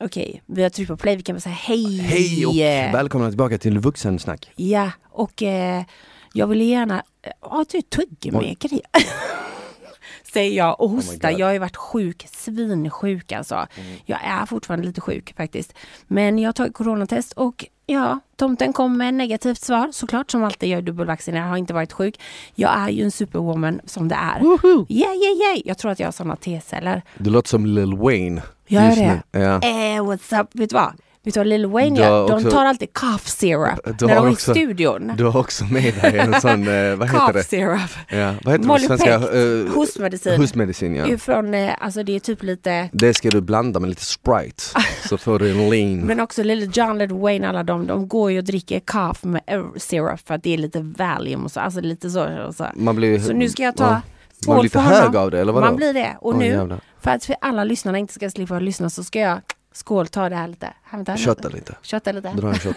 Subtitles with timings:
[0.00, 1.98] Okej, vi har tryckt på play, vi kan väl säga hej!
[1.98, 2.56] Hej och
[2.94, 4.50] välkomna tillbaka till Vuxensnack.
[4.56, 5.82] Ja, och eh,
[6.32, 7.02] jag vill gärna...
[7.40, 8.80] Ja, du tuggummi-grej.
[10.32, 11.30] Säger jag och hostar.
[11.30, 11.40] God.
[11.40, 13.66] jag har ju varit sjuk, svinsjuk alltså.
[14.06, 15.74] Jag är fortfarande lite sjuk faktiskt.
[16.06, 20.68] Men jag har tagit coronatest och ja, tomten kom med negativt svar såklart som alltid.
[20.68, 22.20] Jag är dubbelvaccinerad, har inte varit sjuk.
[22.54, 24.40] Jag är ju en superwoman som det är.
[24.40, 24.86] Woho!
[24.88, 25.60] Yeah, yeah, yeah!
[25.64, 27.02] Jag tror att jag har sådana T-celler.
[27.18, 28.42] Du låter som Lil Wayne.
[28.68, 29.20] Gör det?
[29.32, 29.40] nu.
[29.40, 29.54] Ja.
[29.54, 30.48] Eh, what's up?
[30.52, 30.92] Vet du vad?
[31.24, 32.28] Vet du vad Lil Wayne gör?
[32.28, 35.12] De också- tar alltid cough syrup Du när de är i också- studion.
[35.16, 37.44] Du har också med dig en sån, eh, vad heter det?
[37.44, 37.80] syrup.
[38.10, 39.18] Ja, vad heter det Molly svenska?
[39.20, 40.40] Peck, Eh, hostmedicin.
[40.40, 41.06] Hostmedicin ja.
[41.06, 44.62] Ifrån, eh, alltså det är typ lite Det ska du blanda med lite Sprite
[45.08, 46.00] så får du en lean.
[46.00, 49.42] Men också Lil John, Lil Wayne, alla de, de går ju och dricker cough med
[49.76, 52.52] syrup för att det är lite Valium och så, alltså lite så.
[52.56, 52.66] Så.
[52.74, 54.00] Man blir, så nu ska jag ta ja,
[54.42, 55.66] skål man blir lite hög av det eller vadå?
[55.66, 56.16] Man blir det.
[56.20, 56.80] Och Oj, nu, jävlar.
[57.00, 59.40] för att för alla lyssnarna inte ska slippa lyssna så ska jag
[59.72, 60.72] skål, ta det här lite.
[61.16, 61.74] Shotta lite.
[61.82, 62.28] Shotta lite.
[62.32, 62.76] Dra en shot.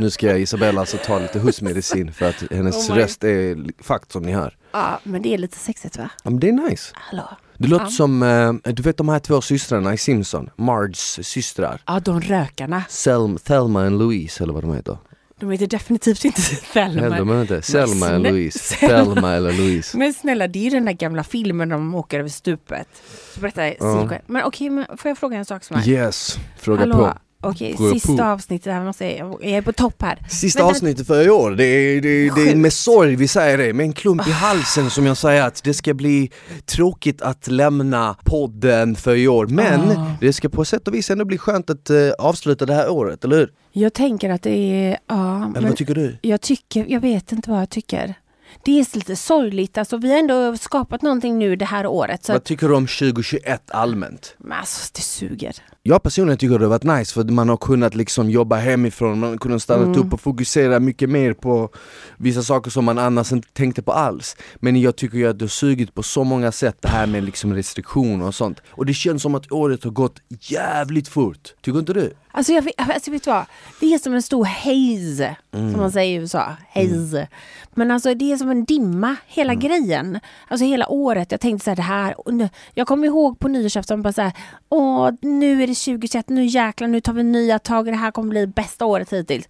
[0.00, 4.12] Nu ska jag Isabella alltså ta lite hustmedicin för att hennes Oh röst är fakt
[4.12, 4.56] som ni hör.
[4.72, 6.10] Ja, men det är lite sexigt va?
[6.24, 6.92] Ja, men det är nice.
[6.94, 7.28] Hallå?
[7.58, 7.90] Det låter Ja.
[7.90, 11.80] som, eh, du vet de här två systrarna i Simpson, Marges systrar.
[11.86, 12.82] Ja, de rökarna.
[12.88, 14.98] Selma, Thelma and Louise eller vad de heter.
[15.40, 16.42] De heter definitivt inte
[16.72, 17.00] Thelma.
[17.00, 17.62] Heller de inte.
[17.62, 18.58] Selma snä- Louise.
[18.80, 19.32] Selma.
[19.34, 19.96] Eller Louise.
[19.98, 22.88] Men snälla, det är ju den där gamla filmen de åker över stupet.
[23.34, 24.10] Så berätta ja.
[24.26, 25.88] Men okej, men får jag fråga en sak som är?
[25.88, 26.94] Yes, fråga Hallå?
[26.96, 27.18] på.
[27.40, 30.18] Okej, Fråga sista avsnittet här måste jag, jag är på topp här.
[30.30, 33.28] Sista Vänta, avsnittet för i år, det är, det, är, det är med sorg vi
[33.28, 36.30] säger det, med en klump i halsen som jag säger att det ska bli
[36.64, 39.46] tråkigt att lämna podden för i år.
[39.46, 40.10] Men Ah.
[40.20, 43.24] det ska på sätt och vis ändå bli skönt att eh, avsluta det här året,
[43.24, 43.52] eller hur?
[43.72, 46.18] Jag tänker att det är, ja, Eller men vad tycker du?
[46.22, 48.14] jag tycker, jag vet inte vad jag tycker.
[48.64, 52.28] Det är lite sorgligt, alltså vi har ändå skapat någonting nu det här året.
[52.28, 54.34] Vad tycker du om 2021 allmänt?
[54.38, 55.52] men alltså det suger.
[55.88, 59.30] Jag personligen tycker det har varit nice för man har kunnat liksom jobba hemifrån, man
[59.30, 59.98] har kunnat stanna Mm.
[60.00, 61.68] upp och fokusera mycket mer på
[62.16, 64.36] vissa saker som man annars inte tänkte på alls.
[64.56, 67.24] Men jag tycker ju att det har sugit på så många sätt det här med
[67.24, 68.60] liksom restriktioner och sånt.
[68.70, 71.54] Och det känns som att året har gått jävligt fort.
[71.62, 72.12] Tycker inte du?
[72.30, 73.44] Alltså, jag, alltså vet du vad?
[73.80, 75.72] Det är som en stor haze, Mm.
[75.72, 76.56] som man säger i USA.
[76.74, 77.28] Haze.
[77.74, 79.60] Men alltså det är som en dimma, hela Mm.
[79.68, 80.18] grejen.
[80.48, 81.30] Alltså hela året.
[81.32, 82.14] Jag tänkte så här, det här.
[82.32, 84.32] nu- Jag kommer ihåg på nyårsafton bara så här,
[84.68, 88.30] åh nu är det 2021, nu jäklar, nu tar vi nya tag, det här kommer
[88.30, 89.48] bli bästa året hittills.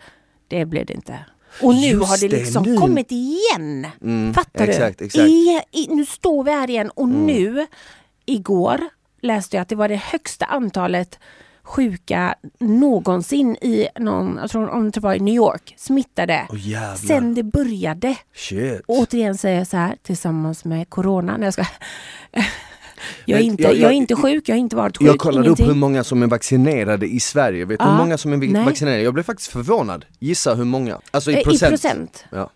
[0.49, 1.19] Det blev det inte.
[1.63, 2.77] Och nu Just har det det, liksom nu.
[2.77, 3.87] kommit igen.
[4.35, 5.05] Fattar exakt, du?
[5.05, 5.29] exakt.
[5.29, 7.67] I, i, nu står vi här igen och nu,
[8.27, 8.81] igår
[9.23, 11.19] läste jag att det var det högsta antalet
[11.63, 16.47] sjuka någonsin i någon, jag tror om det var i New York, smittade.
[16.53, 16.97] Jävlar.
[16.97, 18.17] Sen det började.
[18.35, 18.81] Shit.
[18.87, 21.37] Och återigen säger jag så här, tillsammans med Corona.
[21.37, 21.65] Nej, jag, ska.
[23.25, 25.09] Jag, är inte, jag- jag, jag- är inte sjuk, jag har inte varit sjuk.
[25.09, 25.67] Jag kollade upp ingenting.
[25.67, 28.65] hur många som är vaccinerade i Sverige, vet du hur Ja, många som är nej.
[28.65, 29.03] vaccinerade?
[29.03, 30.05] Jag blev faktiskt förvånad.
[30.19, 31.01] Gissa hur många?
[31.11, 31.69] Alltså Eh, i procent?
[31.69, 32.25] I procent?
[32.31, 32.51] Ja.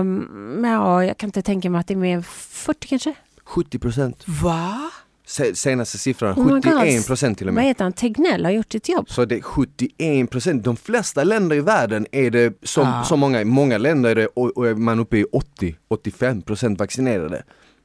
[0.00, 3.14] Um, ja, jag kan inte tänka mig att det är mer än 40 kanske.
[3.44, 4.24] 70 procent.
[4.42, 4.90] Va?
[5.26, 6.64] Se- Senaste siffran, Oh my God.
[6.64, 7.64] 71 procent till och Vad med.
[7.64, 7.92] heter han?
[7.92, 9.10] Tegnell har gjort sitt jobb.
[9.10, 10.64] Så det är 71 procent.
[10.64, 13.04] De flesta länder i världen är det som, Ah.
[13.04, 17.42] så många, många länder är det och, och är man uppe i 80-85 procent vaccinerade.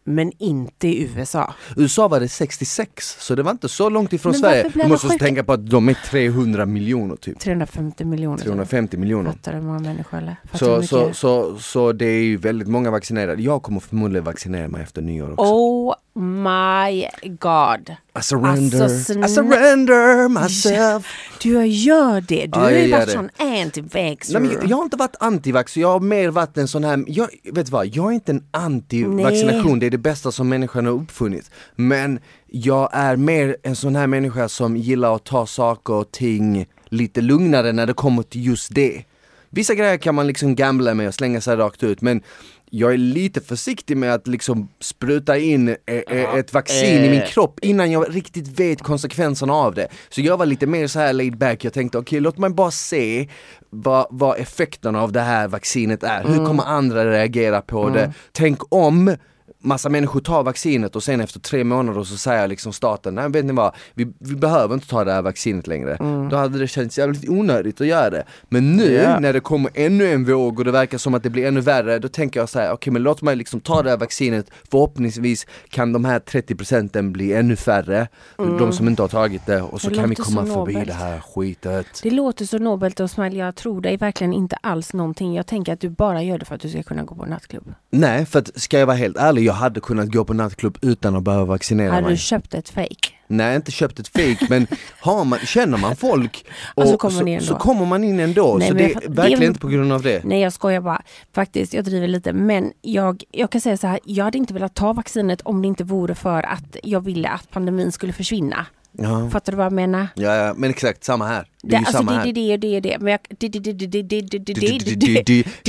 [0.10, 1.54] Men inte i USA.
[1.76, 4.72] USA var det 66, så det var inte så långt ifrån Men Sverige.
[4.74, 5.26] Du måste sjuka?
[5.26, 7.40] tänka på att de är 300 miljoner typ.
[7.40, 8.38] 350 miljoner.
[8.38, 9.32] 350 miljoner.
[9.32, 10.36] Fattar du hur många människor eller?
[10.54, 13.42] Så, så, så, så det är ju väldigt många vaccinerade.
[13.42, 15.44] Jag kommer förmodligen vaccinera mig efter nyår också.
[15.54, 17.96] Oh my god.
[18.20, 21.08] I surrender, Alltså, I surrender myself.
[21.42, 22.46] Du gör det.
[22.46, 23.12] Du Ja, har ju varit det.
[23.12, 24.40] sån anti-vaxxer.
[24.40, 27.30] Nej, men jag, har inte varit antivax, jag har mer varit en sån här, jag,
[27.52, 31.52] vet vad, jag är inte en anti-vaccination, det är det bästa som människan har uppfunnit.
[31.76, 36.66] Men jag är mer en sån här människa som gillar att ta saker och ting
[36.86, 39.04] lite lugnare när det kommer till just det.
[39.50, 42.22] Vissa grejer kan man liksom gambla med och slänga sig rakt ut men
[42.70, 47.22] jag är lite försiktig med att liksom spruta in eh, eh, ett vaccin i min
[47.22, 49.88] kropp innan jag riktigt vet konsekvenserna av det.
[50.10, 52.72] Så jag var lite mer så här laid back, jag tänkte okej låt mig bara
[52.72, 53.30] se
[53.70, 56.24] vad, vad effekterna av det här vaccinet är.
[56.24, 58.14] Hur kommer andra reagera på det?
[58.32, 59.16] Tänk om
[59.60, 63.46] massa människor tar vaccinet och sen efter tre månader så säger liksom staten, nej vet
[63.46, 65.98] ni vad, vi, vi behöver inte ta det här vaccinet längre.
[66.32, 68.24] Då hade det känts jävligt onödigt att göra det.
[68.50, 69.20] Men nu Ja.
[69.20, 72.00] när det kommer ännu en våg och det verkar som att det blir ännu värre,
[72.00, 75.46] då tänker jag så här: okej men låt mig liksom ta det här vaccinet, förhoppningsvis
[75.70, 78.08] kan de här 30 procenten bli ännu färre,
[78.38, 80.88] de som inte har tagit det, och så Det kan vi komma förbi nobelt.
[80.88, 82.00] det här skitet.
[82.04, 85.36] Det låter så nobelt och Smile, jag tror dig verkligen inte alls någonting.
[85.36, 87.74] Jag tänker att du bara gör det för att du ska kunna gå på nattklubb.
[87.92, 91.16] Nej, för att ska jag vara helt ärlig, jag hade kunnat gå på nattklubb utan
[91.16, 92.12] att behöva vaccinera Hade mig.
[92.12, 93.10] du köpt ett fake?
[93.28, 94.68] Nej, inte köpt ett fake men
[95.02, 96.46] har man, känner man folk
[96.76, 97.64] och Alltså kommer man in så, så ändå.
[97.64, 98.56] kommer man in ändå.
[98.60, 100.24] Nej, så det är verkligen det- inte på grund av det.
[100.24, 101.02] Nej jag skojar bara.
[101.34, 102.34] Faktiskt, jag driver lite.
[102.34, 105.68] Men jag, jag kan säga så här, jag hade inte velat ta vaccinet om det
[105.68, 108.66] inte vore för att jag ville att pandemin skulle försvinna.
[109.00, 109.30] Ja.
[109.30, 110.08] Fattar du vad jag menar?
[110.16, 111.48] Ja, ja, men exakt samma här.
[111.64, 112.24] Det är ju samma här.
[112.24, 112.98] Det är det, det är det.
[113.00, 113.20] Men jag...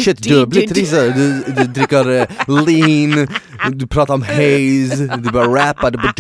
[0.04, 2.04] Köttdubbel Trissa, du dricker
[2.66, 3.28] lean,
[3.72, 6.12] du pratar om haze, du börjar rappa, du bara...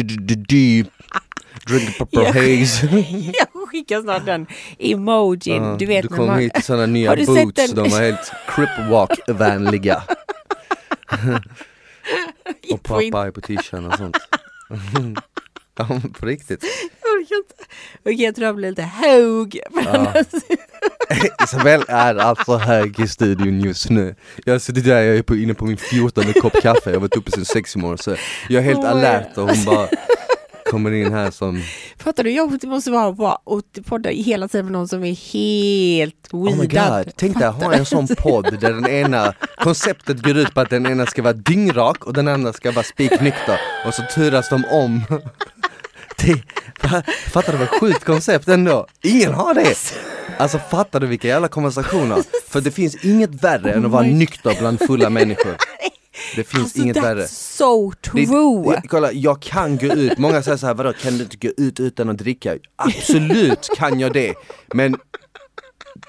[2.26, 2.86] Haze.
[3.38, 4.46] Jag skickar snart den
[4.78, 5.76] emojin.
[5.78, 10.02] Du vet du när kom hit i sådana nya boots, de var helt cripwalk-vänliga.
[12.72, 14.16] och pappa är på t-shirten och sånt
[15.78, 16.64] ja, på riktigt.
[17.02, 17.54] Jag orkar inte.
[18.00, 19.60] Okej, jag tror jag blir lite hög.
[19.84, 20.14] Ja.
[21.44, 24.14] Isabel är alltså hög i studion just nu.
[24.44, 27.00] Jag har suttit där, jag är på, inne på min 14 kopp kaffe, jag har
[27.00, 28.16] varit uppe sedan sex i morse.
[28.48, 29.88] Jag är helt Oh, alert och hon bara
[30.70, 31.62] kommer in här som
[31.98, 35.04] Fattar du hur jobbigt det måste vara på och podda hela tiden med någon som
[35.04, 37.04] är helt Oh my weedad.
[37.04, 40.70] god, tänk dig ha en sån podd där den ena, konceptet går ut på att
[40.70, 44.64] den ena ska vara dyngrak och den andra ska vara spiknykter och så turas de
[44.70, 45.00] om.
[46.24, 46.42] Det,
[47.30, 48.86] fattar du vad sjukt koncept ändå?
[49.02, 49.74] Ingen har det!
[50.38, 52.22] Alltså fattar du vilka jävla konversationer?
[52.48, 55.56] För det finns inget värre än att vara Oh nykter bland fulla människor.
[56.36, 57.26] Det finns Alltså inget that's värre.
[57.28, 58.62] so Det- true.
[58.82, 61.48] det- kolla, jag kan gå ut, många säger så här, vadå kan du inte gå
[61.56, 62.56] ut utan att dricka?
[62.76, 64.34] Absolut kan jag det,
[64.74, 64.96] men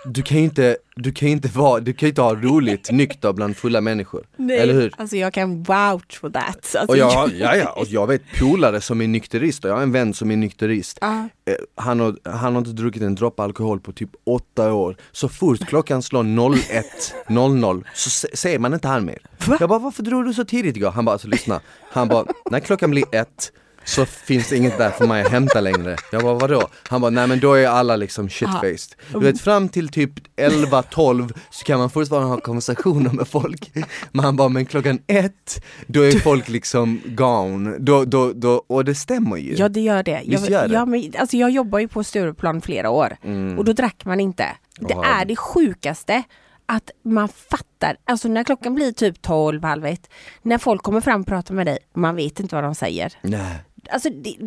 [0.05, 2.91] du kan ju inte, du kan ju inte vara, du kan ju inte ha roligt
[2.91, 4.25] nykter bland fulla människor.
[4.37, 4.93] Nej, Eller hur?
[4.97, 6.75] Alltså jag kan vouch for that.
[6.75, 9.81] Alltså, Och jag, ja, ja, och jag vet polare som är nykterist och jag har
[9.83, 10.97] en vän som är nykterist.
[11.01, 14.95] Eh, Han har, han har inte druckit en droppe alkohol på typ åtta år.
[15.11, 19.17] Så fort klockan slår 01.00 så se- ser man inte han mer.
[19.47, 19.57] Va?
[19.59, 20.91] Jag bara, varför drog du så tidigt igår?
[20.91, 21.59] Han bara, alltså lyssna.
[21.91, 23.51] Han bara, när klockan blir ett
[23.89, 25.95] så finns det inget där för mig att hämta längre.
[26.11, 26.67] Jag bara, vadå?
[26.89, 28.95] Han bara, nej men då är alla liksom shitfaced.
[29.13, 33.71] Du vet fram till typ 11-12 så kan man fortfarande ha konversationer med folk.
[34.11, 37.77] Men han bara, men klockan ett, då är folk liksom gone.
[37.79, 39.55] Då, då, då, och det stämmer ju.
[39.55, 40.21] Ja det gör det.
[40.25, 40.73] Visst Jag, gör det?
[40.73, 43.17] Ja, men, alltså, jag jobbar ju på Stureplan flera år
[43.57, 44.45] och då drack man inte.
[44.79, 45.05] Det Ja.
[45.05, 46.23] är det sjukaste
[46.65, 50.09] att man fattar, alltså när klockan blir typ 12, halv ett,
[50.41, 53.13] när folk kommer fram och pratar med dig, man vet inte vad de säger.
[53.21, 53.55] Nej.
[53.91, 54.37] Alltså, det,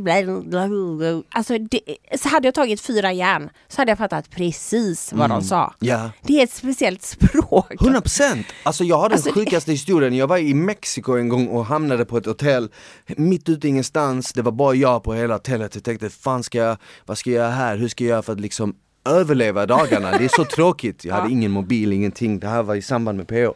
[1.30, 1.80] alltså det,
[2.18, 5.74] så hade jag tagit fyra järn så hade jag fattat precis vad de sa.
[5.78, 6.10] Ja.
[6.22, 7.74] Det är ett speciellt språk.
[7.82, 8.46] 100 procent!
[8.62, 11.66] Alltså jag har den Alltså, det- sjukaste historien, jag var i Mexiko en gång och
[11.66, 12.68] hamnade på ett hotell
[13.16, 16.76] mitt ute ingenstans, det var bara jag på hela hotellet, jag tänkte fan ska jag,
[17.06, 18.74] vad ska jag göra här, hur ska jag göra för att liksom
[19.08, 22.82] överleva dagarna, det är så tråkigt, jag hade ingen mobil, ingenting, det här var i
[22.82, 23.54] samband med PO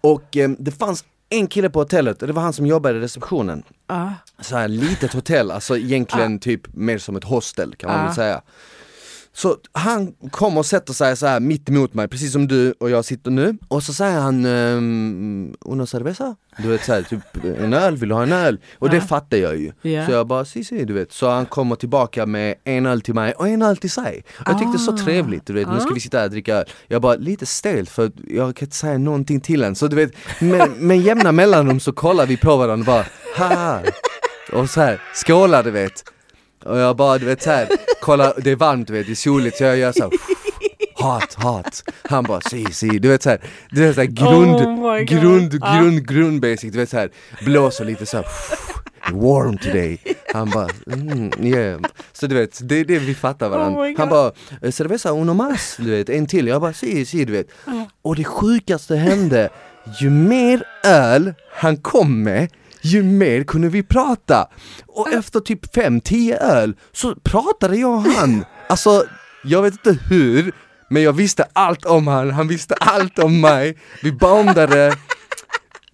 [0.00, 3.00] Och eh, det fanns en kille på hotellet och det var han som jobbade i
[3.00, 4.12] receptionen Ja.
[4.40, 8.42] så här litet hotell, alltså egentligen typ mer som ett hostel kan man väl säga.
[9.36, 12.90] Så han kommer och sätter sig så här mitt emot mig, precis som du och
[12.90, 16.36] jag sitter nu, och så säger han um, una cerveza?
[16.58, 17.20] Du vet såhär, typ
[17.58, 18.58] en öl, vill du ha en öl?
[18.78, 19.72] Och det fattar jag ju.
[19.82, 20.06] Ja.
[20.06, 21.12] Så jag bara, si si, du vet.
[21.12, 24.24] Så han kommer tillbaka med en öl till mig och en öl till sig.
[24.40, 24.96] Och jag tyckte så Ah.
[24.96, 26.64] trevligt, du vet, nu ska vi sitta här och dricka öl.
[26.88, 29.74] Jag bara, lite stelt för jag kan inte säga någonting till en.
[29.74, 33.06] Så du vet, med, med jämna mellanrum så kollar vi på varandra och bara,
[33.48, 33.80] haha.
[34.52, 36.04] Och så här, skålar du vet.
[36.64, 37.68] Och jag bara du vet såhär,
[38.00, 40.10] kolla det är varmt du vet, det är soligt så jag gör såhär
[40.96, 41.82] Hat, hat.
[42.02, 45.06] Han bara si, si, du vet såhär, det är såhär grund, Oh God.
[45.06, 45.78] grund, Ja.
[45.80, 47.10] grund, grund basic, du vet såhär,
[47.44, 48.26] blåser lite såhär
[49.12, 49.98] Warm today.
[50.32, 51.80] Han bara, mm, yeah.
[52.12, 53.80] Så du vet, det är det vi fattar varandra.
[53.80, 53.98] Oh my God.
[54.00, 56.46] Han bara, "Eh, cerveza uno más, du vet, en till.
[56.46, 57.46] Jag bara, si, si, du vet.
[58.02, 59.48] Och det sjukaste hände,
[60.00, 62.48] ju mer öl han kom med,
[62.84, 64.48] ju mer kunde vi prata.
[64.86, 68.44] Och efter typ 5-10 öl så pratade jag och han.
[68.68, 69.04] Alltså,
[69.44, 70.52] jag vet inte hur,
[70.90, 73.78] men jag visste allt om han, han visste allt om mig.
[74.02, 74.96] Vi bondade.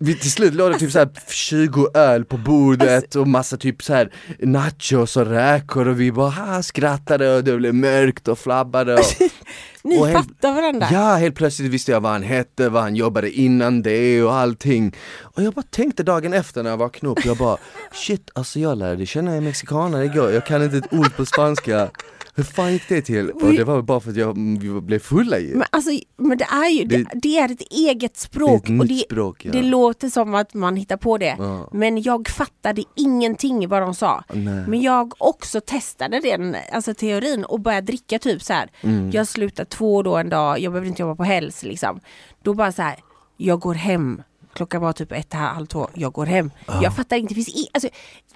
[0.03, 4.13] Vi, till slut låg det typ såhär 20 öl på bordet och massa typ såhär
[4.39, 9.01] nachos och räkor och vi bara ha, skrattade och det blev mörkt och flabbade och,
[9.85, 10.87] Ni och helt- fattar varandra.
[10.93, 14.97] Ja, helt plötsligt visste jag vad han hette, vad han jobbade innan det och allting.
[15.21, 17.57] Och jag bara tänkte dagen efter när jag vaknade upp, jag bara
[17.93, 21.91] shit, alltså jag lärde känna en mexikanare igår, jag kan inte ett ord på spanska.
[22.35, 23.31] Hur fan gick det till?
[23.31, 24.37] Och det var bara för att jag,
[24.83, 25.55] blev fulla ju.
[25.55, 28.63] Men, alltså, men det är ju, det, Det- det är ett eget språk.
[28.67, 29.53] Det är ett och nytt det, språk, ja.
[29.53, 31.37] det låter som att man hittar på det.
[31.39, 31.69] Ja.
[31.73, 34.25] Men jag fattade ingenting vad de sa.
[34.33, 34.65] Nej.
[34.69, 38.71] Men jag också testade den alltså teorin och började dricka typ så här.
[38.81, 39.11] Mm.
[39.11, 42.01] Jag slutade två då en dag, jag behövde inte jobba på helgs liksom.
[42.43, 42.97] Då bara så här,
[43.37, 44.23] jag går hem.
[44.53, 46.51] Klockan var typ ett, halv två, jag går hem.
[46.83, 47.89] Jag fattar inte, det finns i, alltså,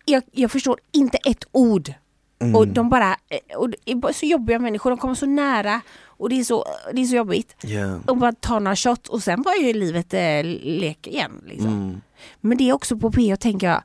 [0.05, 1.95] jag, jag förstår inte ett ord
[2.39, 2.57] Mm.
[2.57, 5.81] Och de bara, eh, och så jobbiga människor, de kommer så nära
[6.25, 7.57] och det är så, det är så jobbigt.
[7.61, 8.01] Ja.
[8.07, 11.43] Och bara ta några shots och sen bara är livet eh, lek igen.
[11.47, 11.69] Liksom.
[11.69, 12.01] Mm.
[12.41, 13.83] Men det är också på PH tänker jag,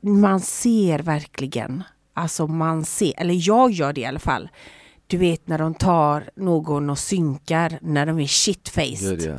[0.00, 1.82] man ser verkligen,
[2.14, 4.48] alltså man ser, eller jag gör det i alla fall.
[5.06, 9.22] Du vet när de tar någon och synkar när de är shitfaced.
[9.22, 9.36] Ja.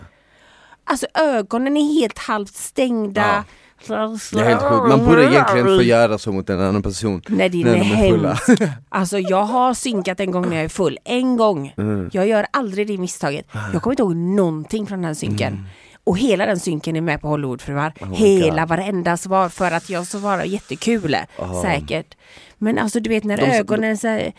[0.83, 3.45] Alltså ögonen är helt halvt stängda.
[3.87, 4.87] Det är helt sjukt.
[4.87, 7.21] Man borde egentligen få göra så mot en annan person.
[7.27, 8.33] Nej det är, när de är fulla.
[8.47, 8.63] hemskt.
[8.89, 10.97] Alltså jag har synkat en gång när jag är full.
[11.03, 11.73] En gång.
[11.77, 12.09] Mm.
[12.13, 13.45] Jag gör aldrig det misstaget.
[13.73, 15.65] Jag kommer inte ihåg någonting från den här synken.
[16.03, 17.93] Och hela den synken är med på Hollywoodfruar.
[17.99, 18.13] Mm.
[18.13, 18.69] Oh hela God.
[18.69, 21.15] varenda svar för att jag svarar jättekul.
[21.37, 21.61] Oh.
[21.61, 22.17] Säkert.
[22.57, 24.33] Men alltså du vet när De- ögonen så här,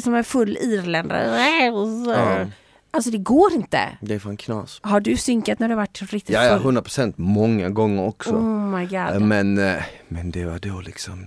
[0.00, 1.26] som en full irländare.
[2.94, 3.98] Alltså det går inte.
[4.00, 4.80] Det är fan knas.
[4.82, 6.76] Har du synkat när du varit riktigt Ja, ja, full?
[6.76, 8.30] 100% många gånger också.
[8.30, 9.22] Oh my god.
[9.22, 11.26] Men, eh, men det var då liksom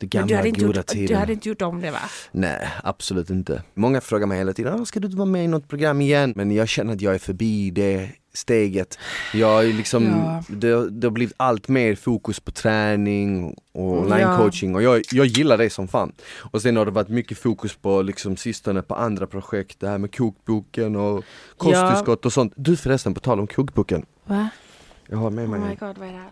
[0.00, 1.18] det gamla du hade, goda gjort, du tiden.
[1.18, 1.98] hade inte gjort om det va?
[2.32, 3.62] Nej, absolut inte.
[3.74, 6.32] Många frågar mig hela tiden, "Ah, ska du inte vara med i något program igen?
[6.36, 8.98] Men jag känner att jag är förbi det steget.
[9.34, 10.42] Jag liksom, Ja.
[10.48, 14.00] det, det har blivit allt mer fokus på träning och Ja.
[14.00, 16.12] online coaching och jag, jag gillar det som fan.
[16.52, 19.98] Och sen har det varit mycket fokus på liksom sistone på andra projekt, det här
[19.98, 21.24] med kokboken och
[21.56, 22.52] kosttillskott och sånt.
[22.56, 24.06] Du förresten, på tal om kokboken.
[24.24, 24.48] Va?
[25.08, 26.30] Jag har med Oh mig my god, vad är det här?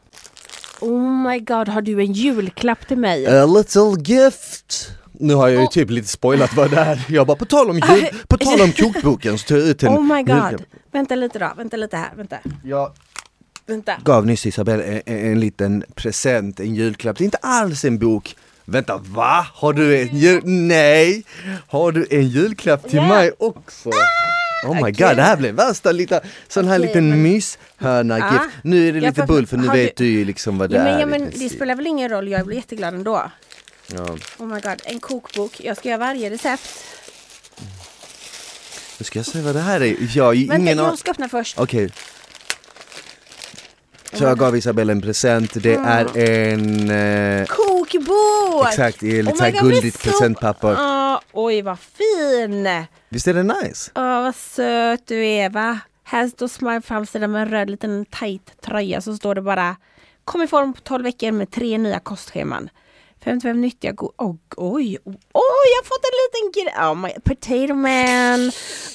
[0.81, 3.27] Oh my god, har du en julklapp till mig?
[3.27, 4.91] A little gift!
[5.21, 5.71] Nu har jag ju Oh.
[5.71, 7.05] typ lite spoilat vad det är.
[7.09, 9.89] Jag bara, på tal om, jul, på tal om kokboken så tog jag ut en
[9.89, 10.51] oh my julklapp.
[10.51, 10.63] god.
[10.93, 12.37] Vänta lite då, vänta lite här, vänta.
[12.65, 12.93] Jag
[13.67, 13.93] Vänta.
[14.05, 17.17] gav nyss Isabelle en, en, en liten present, en julklapp.
[17.19, 18.37] Det är inte alls en bok.
[18.65, 19.47] Vänta, va?
[19.55, 20.41] Har du en jul...
[20.45, 21.25] Nej!
[21.69, 23.09] Har du en julklapp till Ja.
[23.09, 23.91] mig också?
[24.67, 28.57] Oh my god, det här blev värsta liten, sån här Okej, liten men- myshörna gift.
[28.63, 30.95] Nu är det lite bull för nu vet du- ju liksom vad det Ja, men,
[30.95, 33.31] är ja, men det spelar väl ingen roll, jag blir jätteglad ändå.
[33.95, 34.17] Ja.
[34.39, 35.61] Oh my god, en kokbok.
[35.61, 36.85] Jag ska göra varje recept.
[38.99, 39.97] Nu ska jag se vad det här är.
[40.17, 40.91] Jag Vänta, ingen aning.
[40.91, 41.59] jag ska öppna först.
[41.59, 41.91] Okej.
[44.13, 45.87] Så jag gav Isabelle en present, det Mm.
[45.89, 46.91] är en...
[47.41, 48.69] Eh, Kokbok!
[48.69, 50.75] exakt, i lite Oh God, men guldigt så- presentpapper.
[50.79, 52.69] Ah, oj, vad fin!
[53.09, 53.91] Visst är det nice?
[53.95, 55.79] Åh, vad söt du är va?
[56.05, 59.77] Här står Smile framsidan med en röd liten tight tröja så står det bara
[60.25, 62.71] Kom i form på 12 veckor med tre nya kostscheman.
[63.25, 66.89] 55 nyttiga go- oh, Oj, oj, jag har fått en liten grej.
[66.89, 68.53] Oh my, potato man.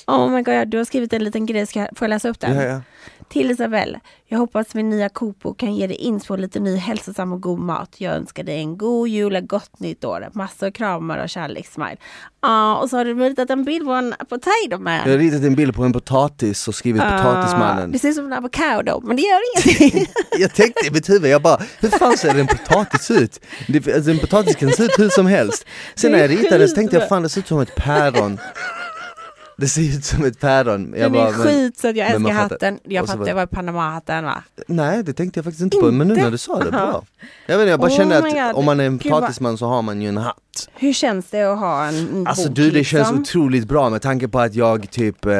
[0.07, 1.67] Oh my god, du har skrivit en liten grej.
[1.67, 2.55] Ska jag, får jag läsa upp den?
[2.55, 2.81] Ja, ja.
[3.33, 3.99] Till Isabelle.
[4.27, 7.95] Jag hoppas min nya kokbok kan ge dig inspo lite ny hälsosam och god mat.
[7.97, 10.29] Jag önskar dig en god jul och gott nytt år.
[10.33, 11.97] Massor kramar och kärlekssmile.
[12.41, 14.93] Ja, och så har du ritat en bild på en potato man.
[14.93, 17.91] Jag har ritat en bild på en potatis och skrivit Ah, potatismannen.
[17.91, 20.05] Det ser ut som en avokado, men det gör ingenting.
[20.39, 23.39] Jag tänkte i mitt huvud, jag bara, hur fan ser en potatis ut?
[23.67, 25.65] Det, alltså, en potatis kan se ut hur som helst.
[25.95, 28.39] Sen när jag ritade så tänkte jag, fan det ser ut som ett päron.
[29.57, 30.93] Det ser ut som ett päron.
[30.97, 32.79] Jag Den bara, är skit så att jag älskar hatten.
[32.83, 34.43] Jag fattar, var- det var Panama-hatten va?
[34.67, 37.03] Nej det tänkte jag faktiskt inte på, men nu när du sa det, bra.
[37.45, 39.81] Jag, vet, inte, jag bara Oh kände att om man är en potatisman så har
[39.81, 40.69] man ju en hatt.
[40.75, 43.19] Hur känns det att ha en, Alltså bok du det känns liksom?
[43.21, 45.33] otroligt bra med tanke på att jag typ eh,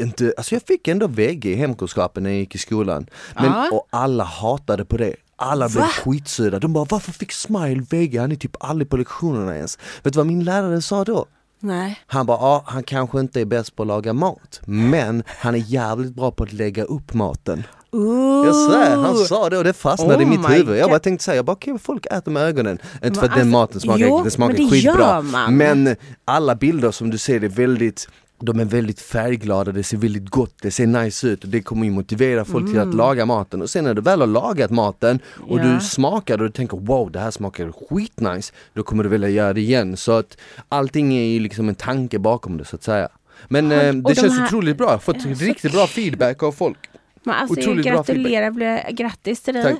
[0.00, 3.06] inte, alltså jag fick ändå VG i hemkunskapen när jag gick i skolan.
[3.34, 3.68] Men, Ja.
[3.72, 5.14] Och alla hatade på det.
[5.36, 5.88] Alla blev Va?
[5.88, 6.58] skitsura.
[6.58, 8.18] De bara varför fick Smile VG?
[8.18, 9.78] Han är typ aldrig på lektionerna ens.
[10.02, 11.26] Vet du vad min lärare sa då?
[11.60, 12.00] Nej.
[12.06, 15.58] Han bara, ja han kanske inte är bäst på att laga mat, men han är
[15.58, 17.62] jävligt bra på att lägga upp maten.
[17.92, 18.46] Ooh.
[18.46, 20.78] Jag svär, han sa det och det fastnade Oh i mitt huvud.
[20.78, 22.78] Jag bara tänkte säga, bara okej folk äter med ögonen.
[23.04, 25.22] Inte för att Men den alltså, maten smakar, jo, den smakar men skitbra.
[25.50, 28.08] Men alla bilder som du ser är väldigt
[28.40, 31.84] de är väldigt färgglada, det ser väldigt gott, det ser nice ut och det kommer
[31.84, 33.62] ju motivera folk till att laga maten.
[33.62, 35.18] Och sen när du väl har lagat maten
[35.48, 35.68] och Mm.
[35.70, 35.74] Ja.
[35.74, 38.52] du smakar och du tänker wow det här smakar skitnice.
[38.74, 39.96] Då kommer du vilja göra det igen.
[39.96, 40.36] Så att
[40.68, 43.08] allting är ju liksom en tanke bakom det så att säga.
[43.48, 46.52] Men eh, det de känns här- otroligt bra, jag har fått riktigt bra feedback av
[46.52, 46.78] folk.
[47.24, 49.62] Men alltså, Otroligt bra gratulerar, blir- grattis till dig.
[49.64, 49.74] Tack.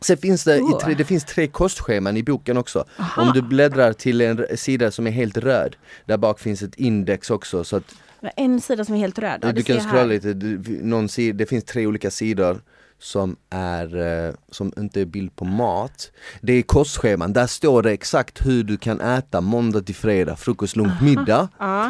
[0.00, 0.78] Sen finns det, Oh.
[0.80, 2.84] tre, det finns tre kostscheman i boken också.
[3.16, 5.76] Om du bläddrar till en sida som är helt röd,
[6.06, 7.94] där bak finns ett index också så att
[8.36, 9.40] En sida som är helt röd.
[9.42, 9.88] Ja, du kan här.
[9.90, 12.60] scrolla lite, du- någon sida, det finns tre olika sidor
[12.98, 13.96] som är,
[14.28, 16.10] eh, som inte är bild på mat.
[16.40, 20.76] Det är kostscheman, där står det exakt hur du kan äta måndag till fredag, frukost,
[20.76, 21.48] lunch, middag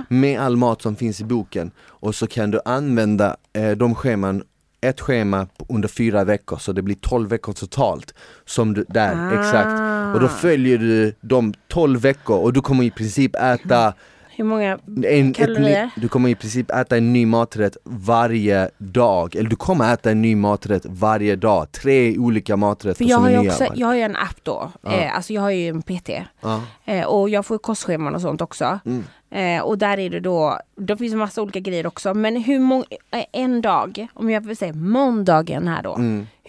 [0.09, 1.71] med all mat som finns i boken.
[1.81, 4.43] Och så kan du använda eh, de scheman
[4.81, 8.15] ett schema under fyra veckor så det blir 12 veckor totalt.
[8.45, 9.41] Som du, där, Ah.
[9.41, 9.81] exakt.
[10.15, 13.95] Och då följer du de 12 veckor och du kommer i princip äta
[14.41, 15.85] Hur många En, kalorier?
[15.85, 20.11] ny- du kommer i princip äta en ny maträtt varje dag, eller du kommer äta
[20.11, 23.51] en ny maträtt varje dag, tre olika maträtter För jag som har är nya.
[23.51, 26.11] också, jag har ju en app då, eh, alltså jag har ju en PT.
[26.41, 26.61] Ja.
[26.85, 28.79] Eh, och jag får kostscheman och sånt också.
[28.85, 29.05] Mm.
[29.31, 32.15] Eh, och där är det då, det finns en massa olika grejer också.
[32.15, 35.99] Men hur många, eh, en dag, om jag får säga måndagen här då.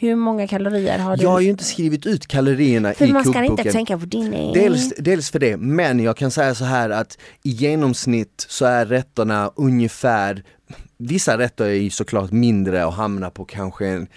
[0.01, 1.23] Hur många kalorier har du?
[1.23, 3.59] Jag har ju inte skrivit ut kalorierna för i man ska kokboken.
[3.59, 7.17] inte tänka på din Dels, dels för det, men jag kan säga så här att
[7.43, 10.43] i genomsnitt så är rätterna ungefär,
[10.97, 14.07] vissa rätter är ju såklart mindre och hamnar på kanske en,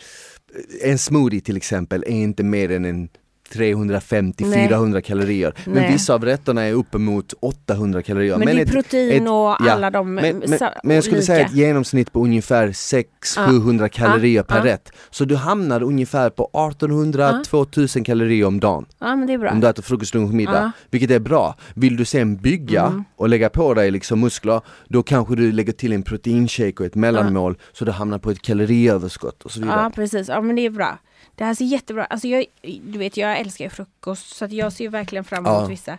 [0.82, 3.08] en smoothie till exempel är inte mer än en
[3.54, 5.54] 350-400 kalorier.
[5.64, 5.92] Men Nej.
[5.92, 8.37] vissa av rätterna är uppemot 800 kalorier.
[8.37, 11.50] Men det är ett- protein och alla de, men, men, men jag skulle säga olika.
[11.50, 14.64] ett genomsnitt på ungefär 600-700 kalorier per ja.
[14.64, 14.90] rätt.
[15.11, 18.87] Så du hamnar ungefär på 1800-2000 kalorier om dagen.
[18.99, 19.50] Ja men det är bra.
[19.50, 20.52] Om du äter frukost, lunch, middag.
[20.62, 20.70] Ja.
[20.90, 21.56] Vilket är bra.
[21.75, 23.04] Vill du sen bygga Mm.
[23.16, 26.94] och lägga på dig liksom muskler, då kanske du lägger till en proteinshake och ett
[26.94, 29.80] mellanmål så du hamnar på ett kaloriöverskott och så vidare.
[29.82, 30.99] Ja precis, ja men det är bra.
[31.36, 32.44] Det här ser jättebra alltså jag,
[32.82, 35.66] du vet jag älskar ju frukost så att jag ser ju verkligen fram emot Ja.
[35.66, 35.98] vissa.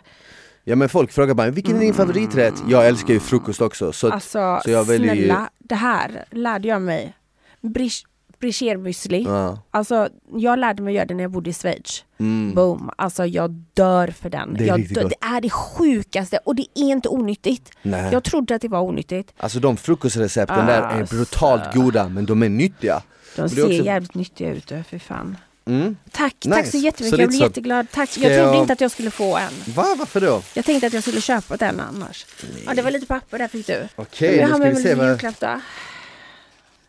[0.64, 2.54] Ja men folk frågar bara, vilken är din favoriträtt?
[2.68, 3.92] Jag älskar ju frukost också.
[3.92, 7.14] Så Alltså så jag väljer ju- snälla, det här lärde jag mig.
[7.60, 8.04] Brish-
[8.40, 9.24] Brichermüsli.
[9.26, 9.58] ja.
[9.70, 12.04] Alltså jag lärde mig göra det när jag bodde i Schweiz.
[12.18, 12.54] mm.
[12.54, 14.54] Boom, alltså jag dör för den.
[14.54, 17.70] Det är dör, det är det sjukaste och det är inte onyttigt.
[17.82, 18.08] Nej.
[18.12, 19.32] Jag trodde att det var onyttigt.
[19.36, 21.14] Alltså de frukostrecepten där är Alltså.
[21.16, 23.02] brutalt goda men de är nyttiga.
[23.36, 25.36] De ser är också- jävligt nyttiga ut, för fan.
[25.68, 25.96] Mm.
[26.10, 26.70] Tack, tack Nice.
[26.70, 27.16] så jättemycket.
[27.16, 27.86] Så jag blir så- jätteglad.
[27.92, 28.10] Tack.
[28.10, 29.52] Ska Jag trodde jag- inte att jag skulle få en.
[29.74, 29.84] Va?
[29.98, 30.42] Varför då?
[30.54, 32.26] Jag tänkte att jag skulle köpa den annars.
[32.66, 33.88] Ja, det var lite papper där fick du.
[33.96, 35.08] Okej, jag nu ska vi se vad...
[35.08, 35.60] julklapp då.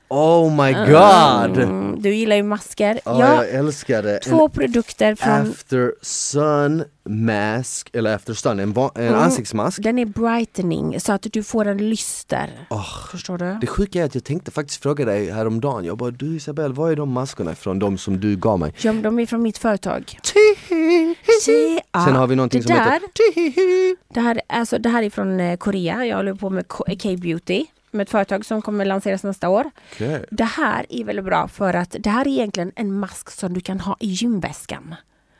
[0.10, 1.58] Oh my god!
[1.64, 3.00] Mm, du gillar ju masker.
[3.06, 4.20] Ja, ja, jag älskar det.
[4.20, 5.32] två produkter från...
[5.34, 9.16] After Sun Mask, eller After Sun, en, en Mm.
[9.20, 9.84] ansiktsmask.
[9.84, 12.50] Den är brightening så att du får en lyster.
[12.70, 13.58] Åh, Förstår du?
[13.62, 16.92] det sjuka är att jag tänkte faktiskt fråga dig häromdagen, jag bara du Isabel, var
[16.92, 17.80] är de maskerna ifrån?
[17.80, 18.74] De som du gav mig?
[18.82, 20.18] Ja, de är från mitt företag.
[22.06, 22.84] Sen har vi någonting det som där,
[23.36, 26.06] heter Det här, alltså, det här är från eh, Korea.
[26.06, 27.66] Jag håller på med K- K-beauty.
[27.92, 29.72] Med ett företag som kommer lanseras nästa år.
[29.94, 30.26] Okej.
[30.32, 33.62] Det här är väldigt bra för att det här är egentligen en mask som du
[33.62, 34.96] kan ha i gymväskan.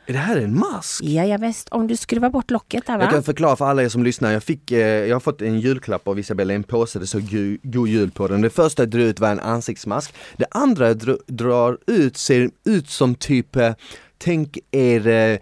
[0.06, 1.04] Är det här en mask?
[1.04, 1.68] Ja, ja visst.
[1.68, 3.04] Om du skruvar bort locket där va?
[3.04, 5.60] Jag kan förklara för alla er som lyssnar, jag, fick, eh, jag har fått en
[5.60, 7.22] julklapp av Isabella, en påse, det såg
[7.62, 8.40] god jul på den.
[8.40, 12.50] Det första jag drog ut var en ansiktsmask, det andra jag dr- drar ut ser
[12.64, 13.72] ut som typ, eh,
[14.18, 15.38] tänk er eh,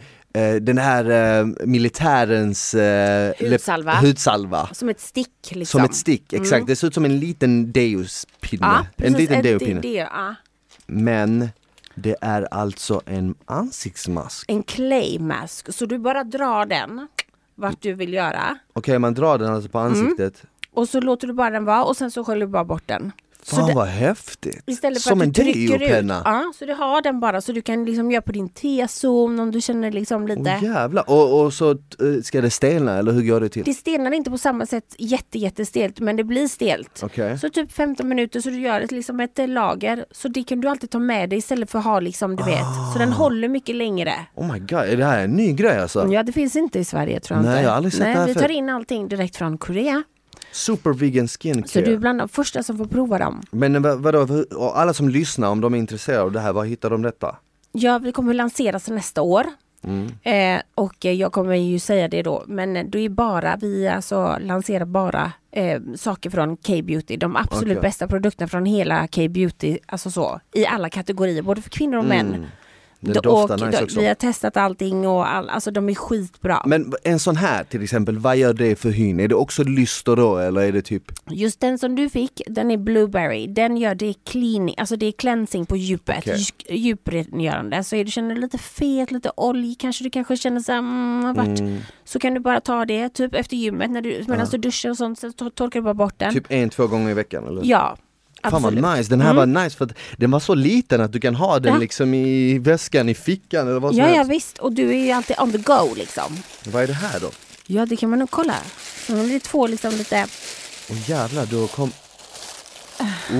[0.61, 3.94] den här eh, militärens eh, Hudsalva.
[4.01, 4.68] hudsalva.
[4.72, 5.79] Som ett stick liksom.
[5.81, 6.66] Som ett stick, exakt.
[6.66, 8.66] Det ser ut som en liten deuspinne.
[8.66, 9.81] Ja, en liten deopinne.
[9.81, 10.35] det, ja.
[10.87, 11.49] Men
[11.94, 14.44] det är alltså en ansiktsmask.
[14.51, 15.72] En clay mask.
[15.75, 17.09] Så du bara drar den
[17.55, 18.59] vart du vill göra.
[18.72, 19.92] Okej, man drar den alltså på Mm.
[19.92, 20.42] ansiktet.
[20.72, 23.12] Och så låter du bara den vara och sen så sköljer du bara bort den.
[23.50, 24.62] Fan det- vad häftigt!
[24.66, 25.68] Istället för som att en du ut.
[25.70, 26.22] deopenna.
[26.24, 29.50] Ja, så du har den bara så du kan liksom göra på din T-zon om
[29.50, 30.59] du känner liksom lite.
[30.62, 31.76] Åh jävlar, och, och så eh,
[32.24, 33.64] ska det stelna eller hur går det till?
[33.64, 37.00] Det stelnar inte på samma sätt jätte, jättestelt men det blir stelt.
[37.02, 37.38] Okej.
[37.38, 40.04] Så typ 15 minuter så du gör ett, liksom ett eh, lager.
[40.11, 42.59] Så det kan du alltid ta med dig istället för att ha liksom du vet.
[42.59, 42.98] Så Ah.
[42.98, 44.12] den håller mycket längre.
[44.35, 46.09] Oh my god, är det här en ny grej alltså?
[46.12, 47.62] Ja det finns inte i Sverige tror jag Nej, inte.
[47.62, 50.02] jag har aldrig sett Nej, det här vi tar in allting direkt från Korea.
[50.57, 51.69] Super vegan skincare.
[51.69, 53.42] Så du är bland de första som får prova dem.
[53.51, 56.90] Men vad, vadå, alla som lyssnar om de är intresserade av det här, var hittar
[56.90, 57.37] de detta?
[57.73, 59.47] Ja, vi kommer lanseras nästa år.
[59.83, 60.09] Mm.
[60.23, 64.85] Eh, och jag kommer ju säga det då, men det är bara, vi alltså lanserar
[64.85, 67.16] bara eh, saker från K-beauty.
[67.16, 67.83] De absolut Okej.
[67.88, 72.47] bästa produkterna från hela K-beauty, alltså så, i alla kategorier, både för kvinnor och män.
[73.14, 74.01] Den doftar nice också.
[74.01, 76.62] Vi har testat allting och all, alltså de är skitbra.
[76.66, 79.21] Men en sån här till exempel, vad gör det för hyn?
[79.21, 81.03] Är det också lyster då eller är det typ?
[81.31, 83.47] Just den som du fick, den är blueberry.
[83.47, 87.85] Den gör det cleaning, alltså det är cleansing på djupet, djup- djuprengörande.
[87.85, 91.25] Så är du känner lite fet, lite olj, kanske du kanske känner så här, mm,
[91.25, 91.61] har varit.
[91.61, 94.90] Mm, Så kan du bara ta det, typ efter gymmet, när du, medan du duschar
[94.90, 96.33] och sånt, så to- torkar du bara bort den.
[96.35, 97.62] typ en, två gånger i veckan eller?
[97.64, 97.97] Ja,
[98.50, 101.20] Fan vad nice, den här var nice för att den var så liten att du
[101.20, 101.78] kan ha den Ja.
[101.78, 104.30] liksom i väskan, i fickan eller vad som Ja, ja helst.
[104.30, 106.37] visst, och du är ju alltid on the go liksom.
[106.64, 107.30] Vad är det här då?
[107.66, 108.54] Ja, det kan man nog kolla.
[109.06, 110.26] Det är två liksom lite,
[110.90, 111.92] Åh jävlar, då kom...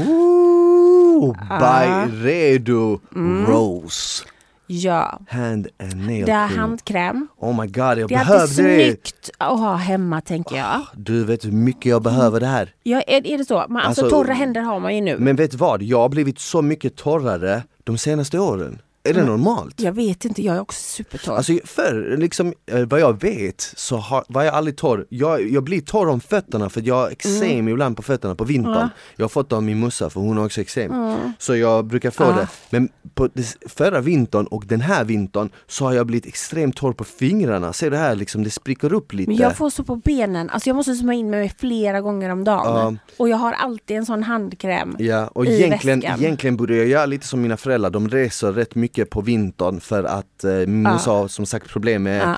[0.06, 2.06] Ooh, Ah.
[2.06, 3.46] Byredo Mm.
[3.46, 4.24] Rose
[4.66, 5.20] ja.
[5.29, 6.59] Hand and nail Det är cream.
[6.61, 7.29] handkräm.
[7.38, 8.26] Oh my god, jag Det är alltid
[8.57, 8.85] behövde det!
[8.85, 10.81] snyggt att ha hemma tänker jag.
[10.94, 12.74] Du vet hur mycket jag behöver det här.
[12.83, 13.55] Ja, är, är det så?
[13.68, 15.16] Man, alltså, Alltså, torra händer har man ju nu.
[15.18, 18.79] Men vet du vad, jag har blivit så mycket torrare de senaste åren.
[19.08, 19.80] Är det normalt?
[19.80, 21.36] Jag vet inte, jag är också supertorr.
[21.36, 25.06] Alltså förr, liksom, eh, vad jag vet så har, var jag aldrig torr.
[25.08, 27.68] Jag, jag blir torr om fötterna för jag har eksem Mm.
[27.68, 28.72] ibland på fötterna på vintern.
[28.74, 28.88] Ja.
[29.16, 30.92] Jag har fått det av min morsa för hon har också eksem.
[30.92, 31.32] Mm.
[31.38, 32.48] Så jag brukar få det.
[32.70, 33.28] Men på
[33.68, 37.72] förra vintern och den här vintern så har jag blivit extremt torr på fingrarna.
[37.72, 39.28] Ser du här, liksom, det spricker upp lite.
[39.30, 42.44] Men jag får så på benen, alltså jag måste smörja in mig flera gånger om
[42.44, 42.98] dagen.
[43.18, 44.96] Och jag har alltid en sån handkräm.
[44.98, 46.20] Ja, och i egentligen, väskan.
[46.20, 50.04] egentligen borde jag göra lite som mina föräldrar, de reser rätt mycket på vintern för
[50.04, 52.37] att eh, min morsa har som sagt problem med Ja.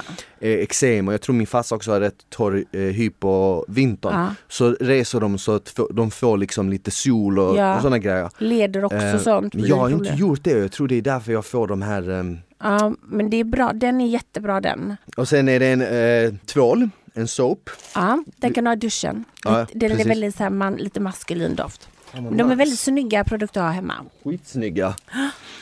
[0.49, 4.13] eh, eksem och jag tror min farsa också har rätt torr eh, hy på vintern.
[4.15, 4.35] Ja.
[4.49, 7.75] Så reser de så att de får liksom lite sol och, Ja.
[7.77, 8.31] och sådana grejer.
[8.39, 9.55] Leder också Eh, sånt.
[9.55, 12.39] jag har inte gjort det jag tror det är därför jag får de här ehm,
[12.63, 14.97] Ja, men det är bra, den är jättebra den.
[15.17, 17.71] Och sen är det en eh, tvål, en soap.
[17.95, 19.25] Ja, den kan du ha i duschen.
[19.45, 20.11] Ja, den är precis.
[20.11, 21.89] väldigt så här, man, lite maskulin doft.
[22.13, 23.95] De är väldigt snygga produkter att ha hemma.
[24.25, 24.95] Skitsnygga.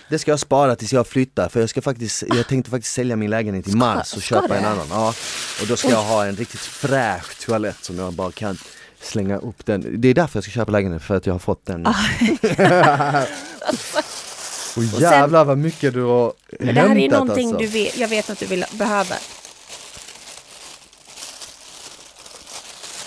[0.09, 3.17] Det ska jag spara tills jag flyttar för jag ska faktiskt, jag tänkte faktiskt sälja
[3.17, 4.87] min lägenhet i mars och köpa en annan.
[4.91, 5.15] Ja.
[5.61, 8.59] Och då ska jag ha en riktigt fräsch toalett som jag bara kan
[9.01, 10.01] slänga upp den.
[10.01, 11.87] Det är därför jag ska köpa lägenhet, för att jag har fått den.
[14.77, 17.61] och jävlar vad mycket du har Men det här är hämtat någonting alltså.
[17.61, 19.17] du vet, jag vet att du vill, behöver.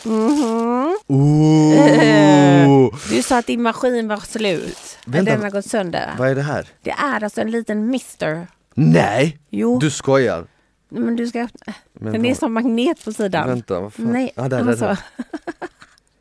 [0.09, 0.97] Mhm.
[1.07, 2.95] Ooh.
[3.09, 4.97] Du sa att din maskin var slut.
[5.05, 5.31] Vänta.
[5.31, 6.15] Den har gått sönder.
[6.17, 6.67] Vad är det här?
[6.81, 8.47] Det är alltså en liten mister.
[8.73, 9.39] Nej!
[9.49, 10.47] Jo, Du skojar!
[10.89, 11.73] men du ska öppna.
[11.93, 13.47] Men Den är som magnet på sidan.
[13.47, 14.05] Vänta, vad fan?
[14.05, 14.85] Nej, ah, där, där, alltså.
[14.85, 14.97] där.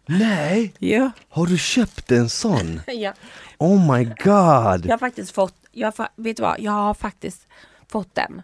[0.07, 0.75] Nej!
[0.79, 1.11] Ja.
[1.29, 2.81] Har du köpt en sån?
[2.87, 3.13] ja.
[3.59, 4.87] Oh my god!
[4.87, 7.47] Jag har faktiskt fått, jag vet du vad, jag har faktiskt
[7.89, 8.43] fått den.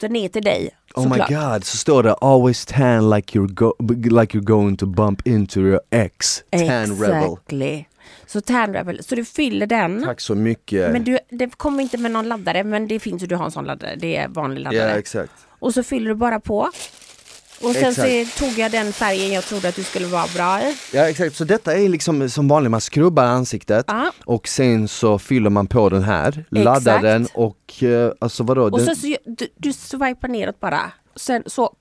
[0.00, 1.28] Den är till dig, Oh my såklart.
[1.54, 3.72] god, så står det always tan like you're, go
[4.20, 7.32] like you're going to bump into your ex, tan rebel.
[7.32, 7.84] Exactly.
[8.26, 10.02] Så Tan Rebel, så du fyller den.
[10.04, 10.92] Tack så mycket.
[10.92, 13.50] Men du, det kommer inte med någon laddare, men det finns ju, du har en
[13.50, 14.98] sån laddare, det är vanlig ja laddare.
[14.98, 15.32] exakt.
[15.58, 16.70] och så fyller du bara på.
[17.60, 18.02] Och sen så
[18.38, 20.76] tog jag den färgen jag trodde att du skulle vara bra i.
[20.92, 24.12] Ja exakt, så detta är liksom som vanligt, man skrubbar ansiktet Ja.
[24.24, 27.02] och sen så fyller man på den här, laddar Exakt.
[27.02, 28.62] den och eh, alltså vadå?
[28.62, 30.92] Och den, sen så, du, du swipar neråt bara.
[31.16, 31.74] Sen så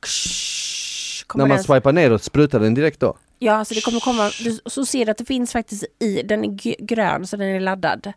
[1.28, 3.18] kommer när man den, swipar neråt, sprutar den direkt då?
[3.40, 6.44] Ja, så det kommer komma, du, så ser du att det finns faktiskt i, den
[6.44, 8.14] är grön så den är laddad.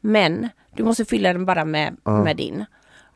[0.00, 2.64] Men du måste fylla den bara med, med din.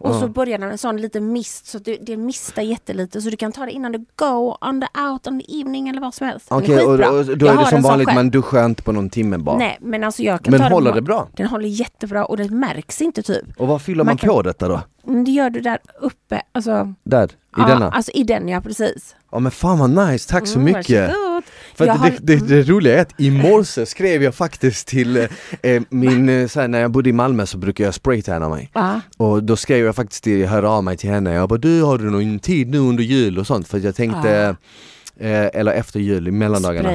[0.01, 3.31] Och så börjar den en sån liten mist så att det, det mistar jättelite så
[3.31, 6.15] du kan ta det innan du go, on the out, on the evening eller vad
[6.15, 6.49] som helst.
[6.49, 7.11] Den Okej, och, skitbra.
[7.11, 9.59] och då Jag är det som vanligt, man duschar inte på någon timme bara.
[9.59, 11.29] Nej, men alltså jag kan Men ta håller den, det bra?
[11.37, 13.45] Den håller jättebra och det märks inte typ.
[13.57, 14.81] Och vad fyller man, Man kan- på detta då?
[15.05, 16.95] Men det gör du där uppe, alltså.
[17.05, 17.91] Där, i ja, denna?
[17.91, 19.17] Alltså i den ja, precis.
[19.33, 21.09] Ja men fan vad nice, tack så Mm, mycket!
[21.09, 21.43] varsågod.
[21.79, 25.25] För har- det, det, det roliga är att i morse skrev jag faktiskt till eh,
[25.63, 28.71] eh, min, eh, så här, när jag bodde i Malmö så brukar jag spraytanna mig.
[28.73, 29.01] Ja.
[29.17, 31.83] Och då skrev jag faktiskt till, jag hörde av mig till henne, jag bara du
[31.83, 33.69] har du någon tid nu under jul och sånt?
[33.69, 34.57] För jag tänkte,
[35.21, 36.89] eh, eller efter jul i mellandagarna,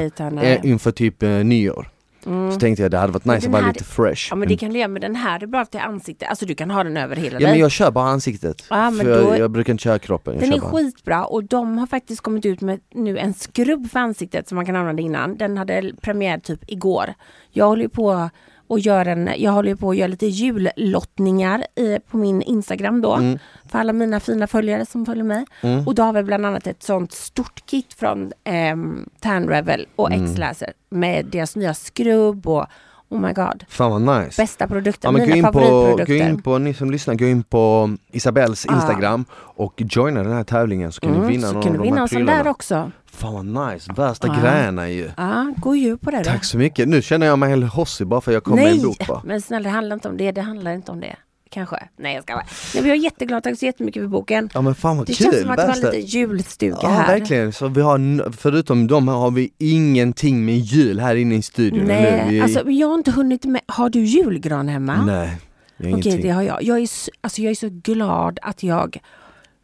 [0.44, 1.90] eh, inför typ eh, nyår.
[2.24, 4.28] Så tänkte jag det hade varit nice att vara lite fresh.
[4.30, 6.30] Ja men det kan du göra med den här, det är bra till ansiktet.
[6.30, 8.66] Alltså du kan ha den över hela ja men jag kör bara ansiktet.
[8.70, 10.34] Ja, men för jag, då- jag brukar inte köra kroppen.
[10.34, 10.72] Jag Den är bara.
[10.72, 14.66] skitbra och de har faktiskt kommit ut med nu en skrubb för ansiktet som man
[14.66, 15.38] kan använda innan.
[15.38, 17.14] Den hade premiär typ igår.
[17.52, 18.30] Jag håller ju på
[18.68, 23.16] och gör en, jag håller på att göra lite jullottningar i, på min Instagram då.
[23.16, 23.40] Mm.
[23.70, 25.46] För alla mina fina följare som följer mig.
[25.86, 30.12] Och då har vi bland annat ett sånt stort kit från ehm, Tan Rebel och
[30.12, 30.26] Mm.
[30.26, 32.66] X-Laser med deras nya skrubb och
[33.14, 33.64] oh my god.
[33.70, 34.42] Fan vad nice.
[34.42, 36.30] Bästa produkter, Ja, men gå, mina in på, gå favoritprodukter.
[36.30, 38.76] in på, ni som lyssnar, gå in på Isabells Ja.
[38.76, 42.00] Instagram och joina den här tävlingen så kan Mm, ni vinna någon av de vinna
[42.00, 42.50] här sån där prylarna.
[42.52, 42.92] också.
[43.06, 44.36] Fan vad nice, värsta Ja.
[44.42, 45.12] grejerna ju.
[45.18, 46.24] Ja, gå djup på det då.
[46.24, 46.88] Tack så mycket.
[46.88, 49.22] Nu känner jag mig helt hossig bara för jag kom med Nej, en bok bara.
[49.26, 50.32] men snälla det handlar inte om det.
[50.32, 51.16] Det handlar inte om det.
[51.54, 51.78] Kanske.
[51.98, 52.46] Nej jag ska bara.
[52.74, 53.44] Nej, men jag är jätteglad.
[53.44, 54.50] Tack så jättemycket för boken.
[54.54, 55.26] Ja men fan vad Det kul!
[55.32, 57.20] känns som att det var lite julstuga Ja här.
[57.20, 61.86] verkligen, så vi har, förutom dem har vi ingenting med jul här inne i studion.
[61.86, 63.62] Nej, vi, alltså jag har inte hunnit med.
[63.68, 65.06] Har du julgran hemma?
[65.06, 66.64] nej, Okej, det har jag.
[66.64, 68.98] Jag är, så, alltså, jag är så glad att jag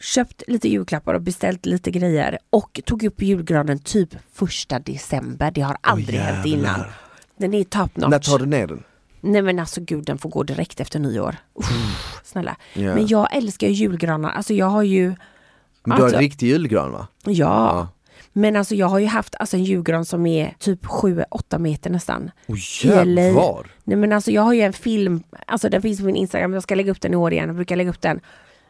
[0.02, 5.52] köpt lite julklappar och beställt lite grejer och tog upp julgranen typ första december.
[5.52, 6.70] Det har aldrig hänt jävlar.
[6.72, 6.86] innan.
[7.38, 8.10] Den är top notch.
[8.10, 8.84] När tar du ner den?
[9.22, 11.36] Nej men alltså gud den får gå direkt efter nyår.
[11.54, 12.56] Uff, snälla.
[12.74, 12.96] Ja.
[12.96, 14.30] Men jag älskar ju julgranar.
[14.30, 15.16] Alltså jag har ju, Men
[15.84, 17.08] du har Alltså- en riktig julgran va?
[17.24, 17.32] ja.
[17.34, 17.88] Ja.
[18.34, 22.32] Men alltså jag har ju haft alltså, en julgran som är typ 7-8 meter nästan.
[22.48, 22.56] LA.
[22.84, 23.68] jävlar!
[23.84, 26.64] Nej men alltså jag har ju en film, alltså den finns på min Instagram, jag
[26.64, 28.20] ska lägga upp den i år igen, jag brukar lägga upp den.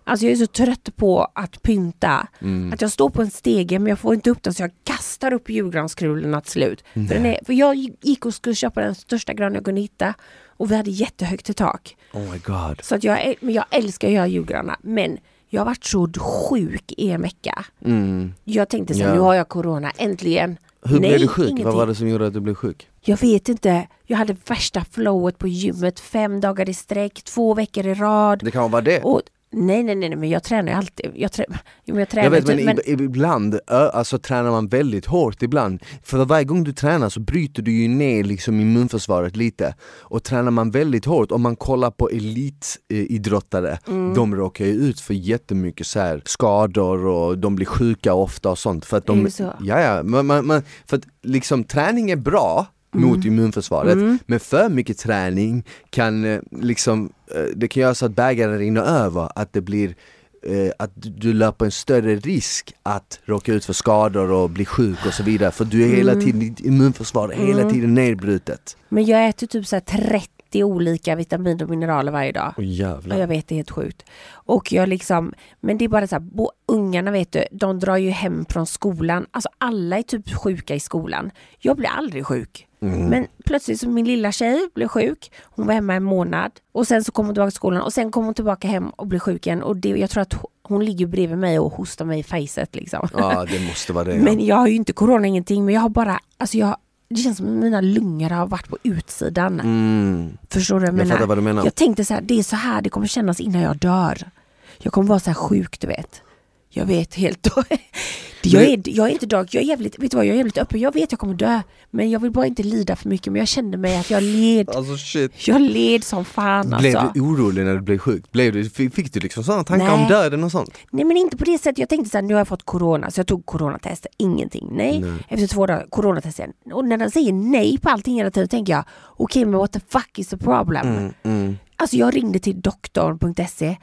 [0.03, 2.27] Alltså jag är så trött på att pynta.
[2.41, 2.73] Mm.
[2.73, 5.33] Att jag står på en stege men jag får inte upp den så jag kastar
[5.33, 6.83] upp julgranskulorna till slut.
[6.93, 10.13] För, den är, för jag gick och skulle köpa den största granen jag kunde hitta.
[10.47, 11.97] och vi hade jättehögt i tak.
[12.13, 12.81] Oh my god.
[12.83, 15.17] Så att jag, men jag älskar att göra julgranar men
[15.49, 17.65] jag har varit så sjuk i en vecka.
[17.85, 18.33] Mm.
[18.43, 19.13] Jag tänkte så här, Ja.
[19.15, 20.57] nu har jag corona, äntligen.
[20.83, 21.45] Hur Nej, blev du sjuk?
[21.45, 21.65] ingenting.
[21.65, 22.87] Vad var det som gjorde att du blev sjuk?
[23.01, 27.87] Jag vet inte, jag hade värsta flowet på gymmet fem dagar i sträck, två veckor
[27.87, 28.39] i rad.
[28.43, 29.01] Det kan vara det.
[29.01, 31.11] Och, nej, nej, nej, men jag tränar ju alltid.
[31.15, 31.45] Jag, trä,
[31.85, 35.05] jo, men jag tränar Jag vet men, typ, men ib- ibland alltså, tränar man väldigt
[35.05, 35.83] hårt ibland.
[36.03, 39.75] För varje gång du tränar så bryter du ju ner liksom immunförsvaret lite.
[39.99, 44.13] Och tränar man väldigt hårt, om man kollar på elitidrottare, Mm.
[44.13, 48.57] de råkar ju ut för jättemycket så här, skador och de blir sjuka ofta och
[48.59, 48.85] sånt.
[48.85, 49.53] För att Är de, det så?
[49.61, 53.09] ja, ja, man, man, man, för att liksom träning är bra Mm.
[53.09, 58.15] mot immunförsvaret, men för mycket träning kan eh, liksom, eh, det kan göra så att
[58.15, 59.95] bägaren rinner över, att det blir
[60.43, 64.97] eh, att du- löper en större risk att råka ut för skador och bli sjuk
[65.07, 66.25] och så vidare för du är hela Mm.
[66.25, 68.77] tiden, ditt immunförsvar är hela tiden nedbrutet.
[68.89, 72.53] Men jag äter typ så här 30 olika vitaminer och mineraler varje dag.
[72.57, 73.15] Åh jävlar.
[73.15, 74.03] Ja, jag vet, det är helt sjukt.
[74.31, 77.97] Och jag liksom, men det är bara så här, bo, ungarna vet du, de drar
[77.97, 79.25] ju hem från skolan.
[79.31, 81.31] Alltså alla är typ sjuka i skolan.
[81.59, 82.65] Jag blir aldrig sjuk.
[82.81, 83.05] Mm.
[83.05, 85.31] Men plötsligt så min lilla tjej blev sjuk.
[85.43, 88.11] Hon var hemma en månad och sen så kom hon tillbaka till skolan och sen
[88.11, 89.63] kom hon tillbaka hem och blev sjuk igen.
[89.63, 93.07] Och det, jag tror att hon- ligger bredvid mig och hostar mig i facet liksom.
[93.13, 94.15] Ja det måste vara det.
[94.15, 94.23] ja.
[94.23, 96.75] Men jag har ju inte corona ingenting men jag har bara, alltså jag,
[97.09, 99.59] det känns som att mina lungor har varit på utsidan.
[99.59, 100.37] Mm.
[100.49, 101.11] Förstår du jag Jag menar?
[101.11, 101.63] fattar vad du menar.
[101.63, 104.29] Jag tänkte så här, det är så här det kommer kännas innan jag dör.
[104.77, 106.21] Jag kommer vara så här sjuk, du vet.
[106.69, 107.47] Jag vet helt...
[108.41, 110.57] jag, är, jag är inte dag, jag är jävligt, vet du vad, jag är jävligt
[110.57, 110.79] öppen.
[110.79, 111.61] Jag vet jag kommer dö.
[111.91, 113.33] Men jag vill bara inte lida för mycket.
[113.33, 114.69] Men jag kände mig att jag led.
[114.69, 115.47] Alltså shit.
[115.47, 117.11] Jag led som fan Blev alltså.
[117.13, 118.31] du orolig när du blev sjuk?
[118.31, 120.09] Blev du, fick du liksom sådana tankar om Nej.
[120.09, 120.77] döden och sånt?
[120.91, 121.77] Nej men inte på det sättet.
[121.77, 124.07] Jag tänkte så här, nu har jag fått corona så jag tog coronatest.
[124.17, 124.69] Ingenting.
[124.71, 125.03] Nej.
[125.27, 126.53] Efter två dagar, coronatest igen.
[126.73, 129.79] Och när den säger nej på allting hela tiden tänker jag, okej men what the
[129.89, 130.87] fuck is the problem?
[130.87, 131.57] Mm, mm.
[131.75, 133.77] Alltså jag ringde till doktorn.se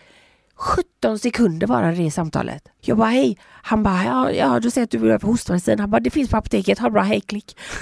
[0.59, 2.62] 17 sekunder bara det samtalet.
[2.81, 3.38] Jag bara hej.
[3.62, 5.79] Han bara ja, ja du säger att du vill ha hostmedicin.
[5.79, 6.79] Han bara det finns på apoteket.
[6.79, 7.57] Ha bra hej klick.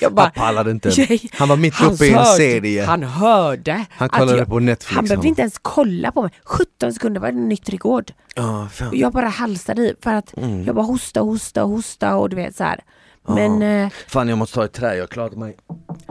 [0.00, 0.90] jag Han pallade inte.
[1.32, 2.84] Han var mitt uppe i en hörde- serie.
[2.84, 3.84] Han hörde.
[3.90, 4.96] Han kollade jag, på Netflix.
[4.96, 6.30] Han behövde inte ens kolla på mig.
[6.44, 8.12] 17 sekunder var det en nytt rekord.
[8.90, 10.64] Och jag bara halsade i för att Mm.
[10.64, 12.80] jag bara hosta, hosta, hosta och du vet så här.
[13.28, 15.56] Men eh, Fan jag måste ta ett trä, jag klarat mig,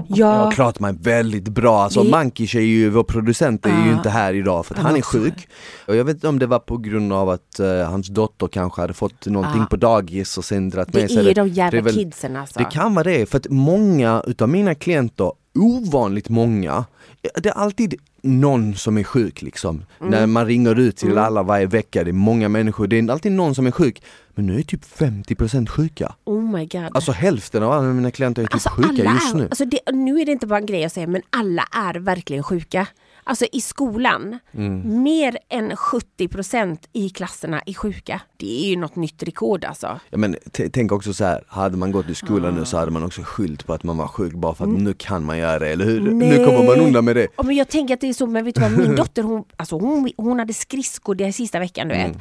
[0.07, 0.35] jag jag...
[0.43, 1.83] har klarat mig väldigt bra.
[1.83, 3.97] Alltså Det- Mankish är ju, vår producent är ju Ja.
[3.97, 5.47] inte här idag för att Han är sjuk.
[5.87, 8.81] Och jag vet inte om det var på grund av att eh, hans dotter kanske
[8.81, 9.67] hade fått någonting Ja.
[9.69, 12.59] på dagis och sen dragit med Det sig är de jävla det väl- kidsen alltså.
[12.59, 16.85] Det kan vara det, för att många utav mina klienter, ovanligt många,
[17.21, 19.85] det är alltid någon som är sjuk liksom.
[19.99, 20.11] Mm.
[20.11, 23.31] När man ringer ut till alla varje vecka, det är många människor, det är alltid
[23.31, 24.03] någon som är sjuk.
[24.35, 26.15] Men nu är typ 50% sjuka.
[26.23, 26.89] Oh my god.
[26.93, 29.43] Alltså hälften av alla mina klienter är typ Alltså, sjuka just är, nu.
[29.43, 32.43] Alltså det, nu är det inte bara en grej jag säger, men alla är verkligen
[32.43, 32.87] sjuka.
[33.23, 35.03] Alltså i skolan, Mm.
[35.03, 38.21] mer än 70% i klasserna är sjuka.
[38.37, 39.99] Det är ju något nytt rekord alltså.
[40.09, 40.35] Ja, men
[40.73, 43.65] tänk också så här, hade man gått i skolan nu så hade man också skyllt
[43.65, 45.99] på att man var sjuk bara för att nu kan man göra det, eller hur?
[46.01, 47.27] Nu kommer man undan med det.
[47.37, 49.43] Ja, men jag tänker att det är så, men vet du vad, min dotter hon,
[49.57, 52.17] alltså hon, hon hade skridskor den sista veckan du vet.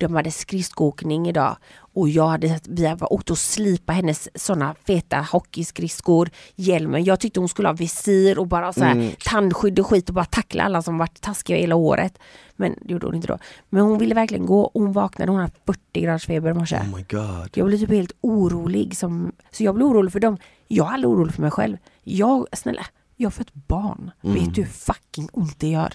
[0.00, 0.12] Mm.
[0.12, 1.56] De hade skridskoåkning idag
[1.94, 7.04] och jag hade, vi hade åkt och slipa hennes såna feta hockeyskridskor, hjälmen.
[7.04, 9.10] Jag tyckte hon skulle ha visir och bara så här, Mm.
[9.24, 12.18] tandskydd och skit och bara tackla alla som varit taskiga hela året.
[12.56, 13.38] Men det gjorde hon inte då.
[13.70, 16.76] Men hon ville verkligen gå och hon vaknade, hon hade 40 graders feber i morse.
[16.76, 17.50] Oh my god.
[17.54, 18.96] Jag blev typ helt orolig.
[18.96, 20.36] Som, så jag blev orolig för dem.
[20.68, 21.76] Jag är aldrig orolig för mig själv.
[22.04, 24.10] Jag, snälla, jag har fått barn.
[24.20, 25.94] Vet du hur fucking ont det gör?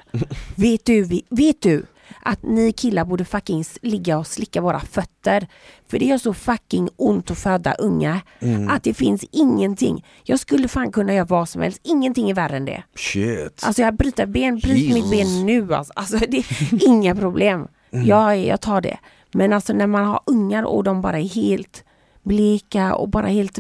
[0.55, 1.86] vet, du, vi- vet du
[2.21, 5.47] att ni killar borde fucking ligga och slicka våra fötter?
[5.87, 8.21] För det gör så fucking ont att föda unga.
[8.69, 10.05] Att det finns ingenting.
[10.23, 11.81] Jag skulle fan kunna göra vad som helst.
[11.83, 12.83] Ingenting är värre än det.
[12.95, 13.63] Shit.
[13.63, 15.93] Alltså jag bryter ben, bryt mitt ben nu alltså.
[15.95, 17.67] alltså det är inga problem.
[17.89, 18.97] Jag, jag tar det.
[19.33, 21.83] Men alltså när man har ungar och de bara är helt
[22.27, 23.59] bleka och bara helt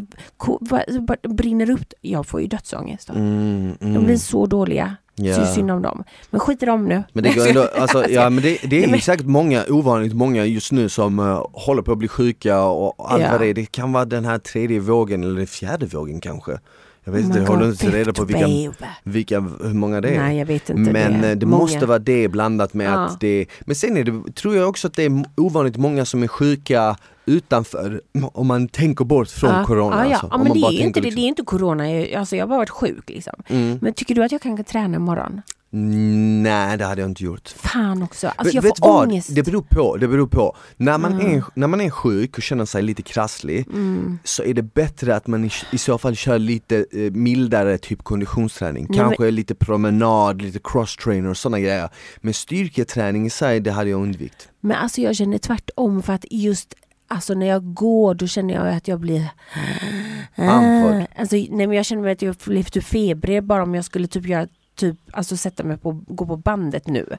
[1.23, 1.93] brinner upp.
[2.01, 3.07] Jag får ju dödsångest.
[3.07, 3.13] Då.
[3.13, 4.03] Mm, De mm.
[4.03, 4.95] blir så dåliga.
[5.19, 5.35] Ja.
[5.35, 6.03] Så synd om dem.
[6.29, 7.03] Men skit i dem nu.
[7.13, 10.45] Men det, går ändå, alltså, ja, men det, det är men- säkert många, ovanligt många
[10.45, 13.31] just nu som uh, håller på att bli sjuka och allt Ja.
[13.31, 13.53] vad det är.
[13.53, 16.59] Det kan vara den här tredje vågen eller fjärde vågen kanske.
[17.07, 18.47] Jag vet Oh inte, jag håller inte reda på vilka,
[19.03, 20.19] vilka, hur många det är.
[20.19, 21.29] Nej jag vet inte Men det.
[21.31, 23.05] eh, det måste vara det blandat med Ja.
[23.05, 26.23] att det Men sen är det, tror jag också att det är ovanligt många som
[26.23, 28.01] är sjuka utanför,
[28.33, 29.63] om man tänker bort från ja.
[29.65, 29.95] corona.
[29.95, 30.11] Ja, ja.
[30.11, 30.27] Alltså.
[30.31, 31.03] ja men det är inte det.
[31.03, 31.83] liksom- Det är inte corona.
[32.19, 33.33] Alltså jag har bara varit sjuk liksom.
[33.47, 33.77] Mm.
[33.81, 35.41] Men tycker du att jag kan träna imorgon?
[35.69, 37.47] Nej det hade jag inte gjort.
[37.49, 39.07] Fan också, alltså jag vet får vad?
[39.07, 39.35] ångest.
[39.35, 40.55] Det beror på, det beror på.
[40.77, 41.37] När man, Mm.
[41.37, 44.19] är, när man är sjuk och känner sig lite krasslig Mm.
[44.23, 48.03] så är det bättre att man i, i så fall kör lite eh, mildare typ
[48.03, 48.85] konditionsträning.
[48.89, 51.89] Nej, Kanske lite promenad, lite cross-trainer och sådana grejer.
[52.21, 54.49] Men styrketräning i sig, det hade jag undvikit.
[54.59, 56.73] Men alltså jag känner tvärtom för att just
[57.09, 59.29] Alltså när jag går då känner jag att jag blir
[60.35, 61.05] Andfådd.
[61.15, 64.07] Alltså, nej men jag känner mig att jag blir typ febrig bara om jag skulle
[64.07, 64.47] typ göra
[64.77, 67.17] typ, alltså sätta mig på, gå på bandet nu.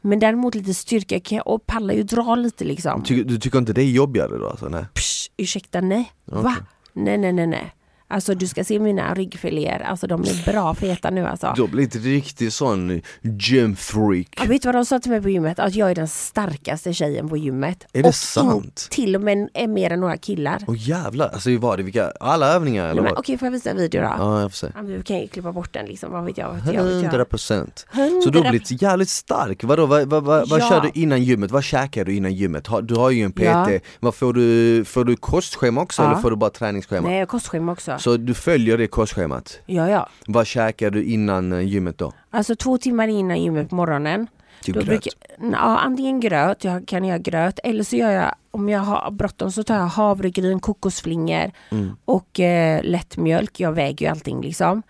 [0.00, 3.02] Men däremot lite styrka kan jag, och pallar ju dra lite liksom.
[3.02, 4.48] Ty, du tycker inte det är jobbigare då?
[4.48, 4.84] Alltså, nej?
[4.94, 6.12] Psh, ursäkta, nej.
[6.24, 6.40] Va?
[6.40, 6.64] Okej.
[6.92, 7.74] Nej, nej, nej, nej.
[8.10, 11.52] Alltså du ska se mina ryggfiléer, alltså de är bra feta nu alltså.
[11.56, 14.28] Du har blivit riktigt sån gym-freak.
[14.36, 15.58] Ja, vet du vad de sa till mig på gymmet?
[15.58, 17.86] Att jag är den starkaste tjejen på gymmet.
[17.92, 18.88] Är det Och sant?
[18.90, 20.58] till och med är mer än några killar.
[20.66, 23.18] Åh jävlar, alltså var det vilka, alla övningar eller Nej, men?
[23.18, 24.14] Okej, får jag visa en video då?
[24.18, 24.66] Ja jag får se.
[24.74, 26.48] Ja, vi kan ju klippa bort den liksom, vad vet jag?
[26.48, 27.28] Vad vet jag, vet 100 jag.
[27.28, 27.86] procent.
[27.92, 30.68] Så du har 100 blivit jävligt stark, vadå, vad, vad, vad, vad Ja.
[30.68, 31.50] kör du innan gymmet?
[31.50, 32.68] Vad käkar du innan gymmet?
[32.82, 33.68] Du har ju en PT, Ja.
[34.00, 36.10] vad får du, får du kostschema också Ja.
[36.10, 37.08] eller får du bara träningsschema?
[37.08, 37.97] Nej, kostschema också.
[37.98, 39.58] Så du följer det kostschemat?
[39.66, 40.08] Ja, ja.
[40.26, 42.12] Vad käkar du innan eh, gymmet då?
[42.30, 44.26] Alltså två timmar innan gymmet på morgonen.
[44.62, 44.88] Typ Då gröt?
[44.88, 45.12] brukar,
[45.52, 49.52] ja, antingen gröt, jag kan göra gröt, eller så gör jag, om jag har bråttom
[49.52, 51.96] så tar jag havregryn, kokosflingor Mm.
[52.04, 53.60] och eh, lättmjölk.
[53.60, 54.82] Jag väger ju allting liksom.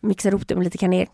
[0.00, 1.06] Mixar ihop det med lite kanel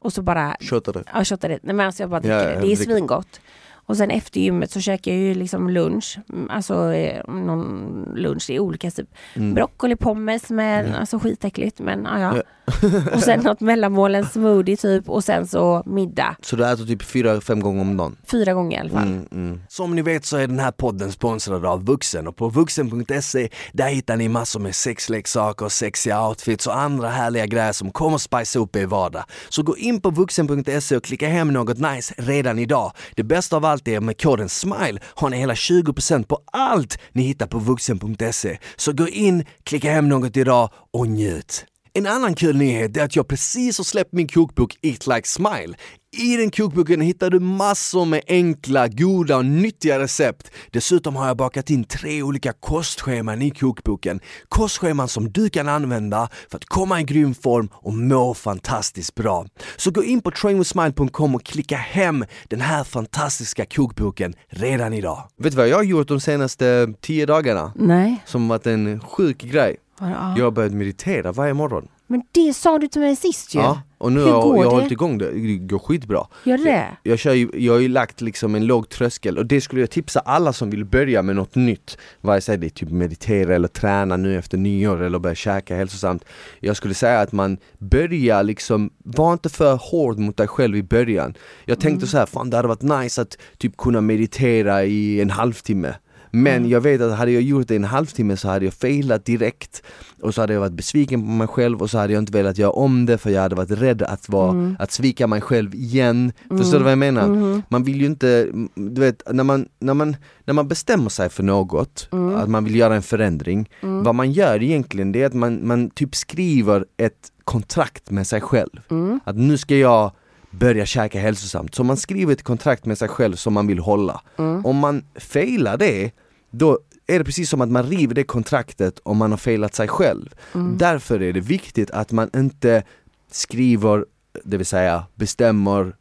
[0.00, 1.02] och så bara Köttar du?
[1.14, 1.58] Ja, shottar det.
[1.62, 2.50] Nej men alltså jag bara dricker Ja, det.
[2.50, 2.84] Det är dricker.
[2.84, 3.40] svingott.
[3.88, 6.18] Och sen efter gymmet så käkar jag ju liksom lunch.
[6.32, 9.08] Mm, Alltså eh, någon lunch, är olika typ.
[9.34, 9.54] Mm.
[9.54, 12.42] Broccoli, pommes med, alltså skitäckligt men ja, ja.
[13.14, 16.36] och sen något mellanmål, en smoothie typ och sen så middag.
[16.42, 18.16] Så du äter typ fyra, fem gånger om dagen?
[18.26, 19.08] Fyra gånger i alla fall.
[19.08, 19.60] Mm, mm.
[19.68, 23.88] Som ni vet så är den här podden sponsrad av Vuxen och på vuxen.se där
[23.88, 28.76] hittar ni massor med sexleksaker, sexiga outfits och andra härliga grejer som kommer spicea upp
[28.76, 29.24] er vardag.
[29.48, 32.92] Så gå in på vuxen.se och klicka hem något nice redan idag.
[33.14, 37.22] Det bästa av allt er med koden SMILE har ni hela 20% på allt ni
[37.22, 38.58] hittar på vuxen.se.
[38.76, 41.66] Så gå in, klicka hem något idag och njut.
[41.92, 45.74] En annan kul nyhet är att jag precis har släppt min kokbok Eat Like Smile.
[46.16, 50.50] I den kokboken hittar du massor med enkla, goda och nyttiga recept.
[50.70, 54.20] Dessutom har jag bakat in tre olika kostscheman i kokboken.
[54.48, 59.46] Kostscheman som du kan använda för att komma i grym form och må fantastiskt bra.
[59.76, 65.28] Så gå in på trainwithsmile.com och klicka hem den här fantastiska kokboken redan idag.
[65.38, 67.72] Vet du vad jag har gjort de senaste tio dagarna?
[67.76, 68.22] Nej.
[68.26, 69.76] Som varit en sjuk grej.
[70.00, 70.34] Ja.
[70.36, 71.88] Jag har börjat meditera varje morgon.
[72.10, 73.58] Men det sa du till mig sist ju.
[73.58, 74.68] Ja, och nu Hur har jag det?
[74.68, 76.26] hållit igång det, det går skitbra.
[76.44, 76.86] Gör det?
[77.02, 79.90] Jag, kör ju, jag har ju lagt liksom en låg tröskel och det skulle jag
[79.90, 81.98] tipsa alla som vill börja med något nytt.
[82.20, 86.24] Vare sig det är typ meditera eller träna nu efter nyår eller börja käka hälsosamt.
[86.60, 90.82] Jag skulle säga att man börjar liksom, var inte för hård mot dig själv i
[90.82, 91.34] början.
[91.64, 95.30] Jag tänkte så här, fan det hade varit nice att typ kunna meditera i en
[95.30, 95.94] halvtimme.
[96.30, 99.24] Men jag vet att hade jag gjort det i en halvtimme så hade jag failat
[99.24, 99.82] direkt.
[100.22, 102.58] Och så hade jag varit besviken på mig själv och så hade jag inte velat
[102.58, 106.32] göra om det för jag hade varit rädd att, vara, att svika mig själv igen.
[106.48, 107.62] Förstår du vad jag menar?
[107.68, 111.42] Man vill ju inte, du vet när man, när man, när man bestämmer sig för
[111.42, 115.66] något, att man vill göra en förändring, vad man gör egentligen det är att man,
[115.66, 118.80] man typ skriver ett kontrakt med sig själv.
[119.24, 120.12] Att nu ska jag
[120.50, 121.74] börja käka hälsosamt.
[121.74, 124.20] Så man skriver ett kontrakt med sig själv som man vill hålla.
[124.64, 126.10] Om man failar det,
[126.50, 129.88] då är det precis som att man river det kontraktet om man har failat sig
[129.88, 130.34] själv.
[130.76, 132.82] Därför är det viktigt att man inte
[133.30, 134.04] skriver,
[134.44, 135.92] det vill säga bestämmer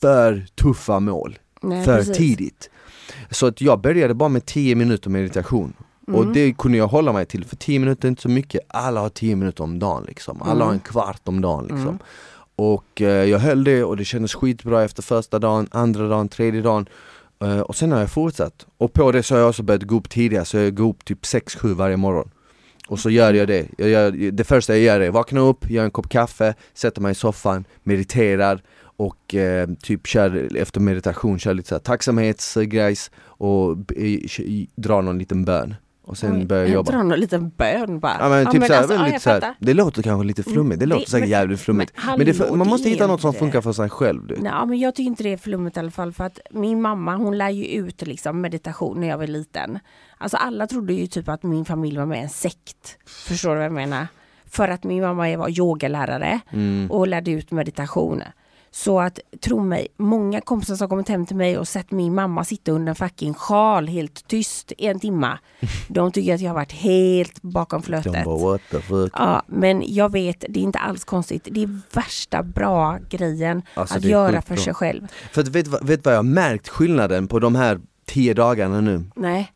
[0.00, 2.16] för tuffa mål Nej, för precis.
[2.16, 2.70] tidigt.
[3.30, 5.72] Så att jag började bara med 10 minuter meditation.
[6.06, 6.32] Och Mm.
[6.32, 8.60] det kunde jag hålla mig till, för 10 minuter är inte så mycket.
[8.68, 10.42] Alla har 10 minuter om dagen liksom.
[10.42, 10.66] Alla Mm.
[10.66, 11.98] har en kvart om dagen liksom.
[12.60, 16.60] Och eh, jag höll det och det kändes skitbra efter första dagen, andra dagen, tredje
[16.60, 16.88] dagen.
[17.42, 18.66] Eh, och sen har jag fortsatt.
[18.78, 21.04] Och på det så har jag också börjat gå upp tidigare, så jag går upp
[21.04, 22.30] typ 6-7 varje morgon.
[22.88, 23.66] Och så gör jag det.
[23.78, 27.12] Jag gör, det första jag gör är vakna upp, gör en kopp kaffe, sätter mig
[27.12, 33.70] i soffan, mediterar och eh, typ kör efter meditation, kör lite så här tacksamhetsgrejs och
[33.96, 34.18] eh,
[34.74, 35.74] drar någon liten bön.
[36.10, 36.92] Och sen Oj, börjar jag jobba.
[36.92, 38.16] drar någon liten bön bara.
[38.20, 39.54] Ja men typ såhär, alltså, ja, jag såhär, fattar.
[39.58, 41.92] det låter kanske lite flummigt, det Mm, låter det- säkert men- jävligt flummigt.
[42.06, 44.26] men Men, det, man måste hitta något som funkar för sig själv.
[44.26, 44.36] Du.
[44.40, 47.16] Nej, men jag tycker inte det är flummigt i alla fall för att min mamma
[47.16, 49.78] hon lär ju ut liksom meditation när jag var liten.
[50.18, 52.96] Alltså alla trodde ju typ att min familj var med i en sekt.
[53.06, 54.06] Förstår du vad jag menar?
[54.46, 56.90] För att min mamma var yogalärare Mm.
[56.90, 58.22] och lärde ut meditation.
[58.72, 62.44] Så att tro mig, många kompisar som kommit hem till mig och sett min mamma
[62.44, 65.38] sitta under en fucking sjal helt tyst i en timma.
[65.88, 68.24] De tycker att jag har varit helt bakom flötet.
[69.12, 71.48] Ja, men jag vet, det är inte alls konstigt.
[71.50, 74.64] Det är värsta bra grejen Alltså, att göra för bra.
[74.64, 75.06] sig själv.
[75.32, 79.04] För att vet du vad jag har märkt skillnaden på de här tio dagarna nu?
[79.14, 79.52] Nej.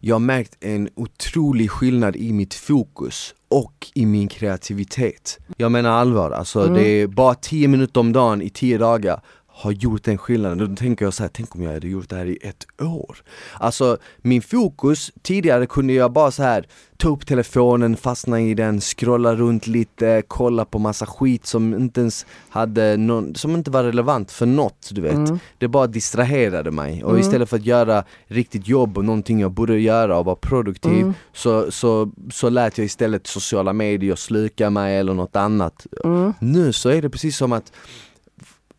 [0.00, 5.38] Jag har märkt en otrolig skillnad i mitt fokus och i min kreativitet.
[5.56, 6.74] Jag menar allvar, alltså Mm.
[6.74, 9.20] det är bara 10 minuter om dagen i 10 dagar
[9.58, 10.58] har gjort den skillnaden.
[10.58, 13.16] Då tänker jag så här, tänk om jag hade gjort det här i ett år.
[13.58, 18.80] Alltså min fokus, tidigare kunde jag bara så här ta upp telefonen, fastna i den,
[18.80, 23.84] scrolla runt lite, kolla på massa skit som inte ens hade någon, som inte var
[23.84, 25.12] relevant för något du vet.
[25.12, 25.38] Mm.
[25.58, 29.78] Det bara distraherade mig och istället för att göra riktigt jobb och någonting jag borde
[29.78, 31.14] göra och vara produktiv Mm.
[31.32, 35.86] så, så, så lät jag istället sociala medier sluka mig eller något annat.
[36.04, 36.34] Mm.
[36.40, 37.72] Nu så är det precis som att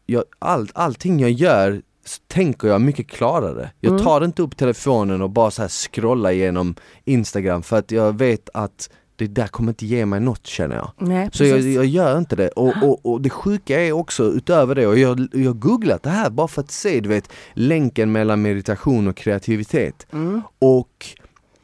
[0.10, 1.82] jag, all, allting jag gör
[2.28, 3.72] tänker jag mycket klarare.
[3.80, 4.04] Jag Mm.
[4.04, 8.50] tar inte upp telefonen och bara så här scrollar igenom Instagram för att jag vet
[8.54, 10.92] att det där kommer inte ge mig något känner jag.
[10.98, 12.48] Nej, Så jag, jag gör inte det.
[12.50, 16.10] Och, och, och det sjuka är också utöver det, och jag jag har googlat det
[16.10, 20.08] här bara för att se du vet länken mellan meditation och kreativitet.
[20.12, 20.42] Mm.
[20.60, 21.08] Och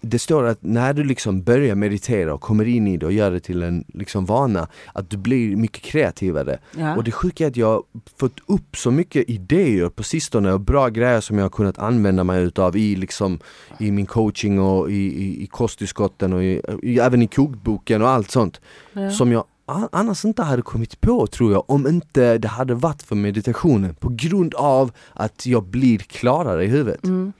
[0.10, 3.32] det står att när du liksom börjar meditera och kommer in i det och gör
[3.32, 6.60] det till en liksom vana, att du blir mycket kreativare.
[6.78, 6.96] Ja.
[6.96, 7.84] Och det sjuka är att jag har
[8.18, 12.24] fått upp så mycket idéer på sistone och bra grejer som jag har kunnat använda
[12.24, 13.40] mig utav i, liksom,
[13.80, 18.10] i min coaching och i, i, i kosttillskotten och i, i, även i kokboken och
[18.10, 18.62] allt sånt.
[18.94, 19.12] Ja.
[19.12, 19.44] Som jag
[19.92, 24.10] annars inte hade kommit på tror jag om inte det hade varit för meditationen på
[24.12, 27.04] grund av att jag blir klarare i huvudet.
[27.04, 27.34] Mm.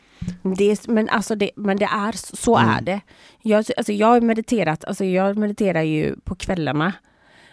[0.58, 2.70] Det är, men, alltså det, men det är så- Mm.
[2.78, 3.02] är det.
[3.42, 6.94] Jag, alltså jag har mediterat, alltså jag mediterar ju på kvällarna.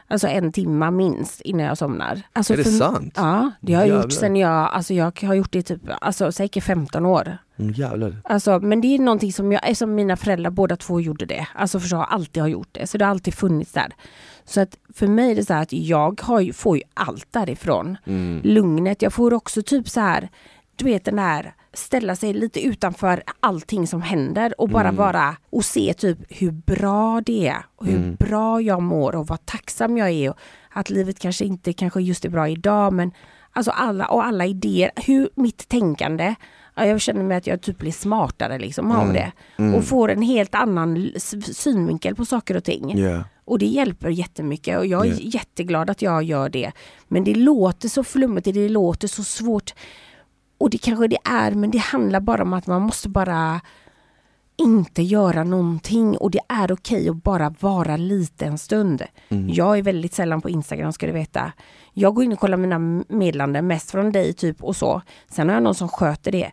[0.08, 2.22] Alltså en timma minst innan jag somnar.
[2.32, 3.12] Alltså Är det för- sant?
[3.16, 4.02] Ja, det har jag Jävlar.
[4.02, 7.38] gjort sen jag, alltså jag har gjort det i typ, alltså säkert 15 år.
[7.58, 8.16] Mm, jävlar.
[8.24, 11.46] Alltså, men det är någonting som jag, som mina föräldrar båda två gjorde det.
[11.54, 12.86] Alltså för så har alltid har gjort det.
[12.86, 13.92] Så det har alltid funnits där.
[14.44, 17.26] Så att för mig är det så här att jag har ju, får ju allt
[17.30, 17.96] därifrån.
[18.06, 18.40] Mm.
[18.44, 20.28] Lugnet, jag får också typ så här,
[20.76, 25.64] du vet den där ställa sig lite utanför allting som händer och bara vara och
[25.64, 30.10] se typ hur bra det är och hur bra jag mår och vad tacksam jag
[30.10, 30.36] är och
[30.70, 33.10] att livet kanske inte kanske just är bra idag men
[33.52, 36.34] alltså alla och alla idéer, hur mitt tänkande
[36.74, 39.32] Ja, jag känner mig att jag typ blir smartare liksom av det.
[39.74, 41.10] Och får en helt annan
[41.52, 42.98] synvinkel på saker och ting.
[42.98, 43.24] Ja.
[43.44, 45.16] Och det hjälper jättemycket och jag är Ja.
[45.20, 46.72] jätteglad att jag gör det.
[47.08, 49.74] Men det låter så flummigt, det låter så svårt.
[50.62, 53.60] Och det kanske det är, men det handlar bara om att man måste bara
[54.56, 59.02] inte göra någonting och det är okej att bara vara lite en stund.
[59.48, 61.52] Jag är väldigt sällan på Instagram ska du veta.
[61.92, 65.02] Jag går in och kollar mina meddelanden mest från dig typ och så.
[65.30, 66.50] Sen har jag någon som sköter det.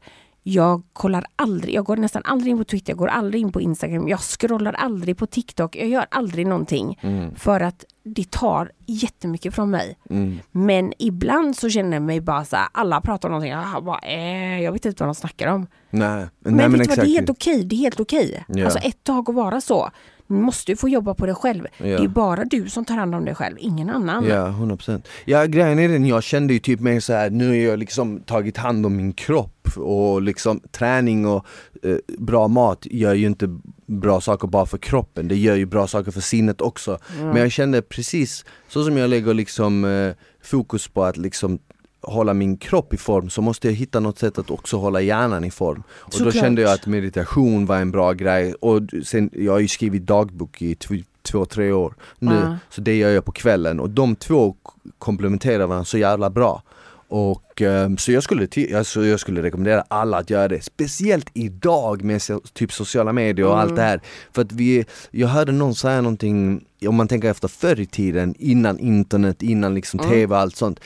[0.50, 3.62] Jag kollar aldrig, jag går nästan aldrig in på Twitter, jag går aldrig in på
[3.62, 7.00] Instagram, jag scrollar aldrig på TikTok, jag gör aldrig någonting.
[7.36, 9.97] För att det tar jättemycket från mig.
[10.10, 10.39] Mm.
[10.52, 14.00] Men ibland så känner jag mig bara så här, alla pratar om någonting, jag, bara,
[14.00, 15.68] eh, jag vet inte vad de snackar om.
[15.89, 18.45] Nej, Men, nej vet du vad, det är helt okej, det är helt okej.
[18.47, 18.66] Ja.
[18.66, 19.89] Alltså ett tag att vara så.
[20.30, 21.68] Du måste ju få jobba på det själv.
[21.78, 21.86] Ja.
[21.86, 24.26] Det är bara du som tar hand om dig själv, ingen annan.
[24.26, 25.02] Ja, 100%.
[25.26, 28.20] Ja, grejen är den, jag kände ju typ mer så här, nu har jag liksom
[28.20, 31.46] tagit hand om min kropp och liksom träning och
[31.84, 35.88] eh, bra mat gör ju inte bra saker bara för kroppen, det gör ju bra
[35.88, 36.98] saker för sinnet också.
[37.20, 40.14] Men jag kände precis, så som jag lägger liksom eh,
[40.44, 41.60] fokus på att liksom
[42.02, 45.43] hålla min kropp i form så måste jag hitta något sätt att också hålla hjärnan
[45.43, 45.84] i form.
[45.89, 46.34] Och då Såklart.
[46.36, 50.62] kände jag att meditation var en bra grej och sen, jag har ju skrivit dagbok
[50.62, 52.58] i tv- två, tre år nu, Ja.
[52.70, 54.56] så det gör jag på kvällen och de två
[55.00, 56.64] komplementerar varandra så jävla bra.
[57.12, 58.47] Och ehm, så jag skulle,
[58.78, 63.45] alltså, jag skulle rekommendera alla att göra det, speciellt idag med so- typ sociala medier
[63.47, 64.02] och allt det här.
[64.32, 68.36] För att vi, jag hörde någon säga någonting, om man tänker efter förr i tiden,
[68.39, 70.80] innan internet, innan liksom tv och allt sånt,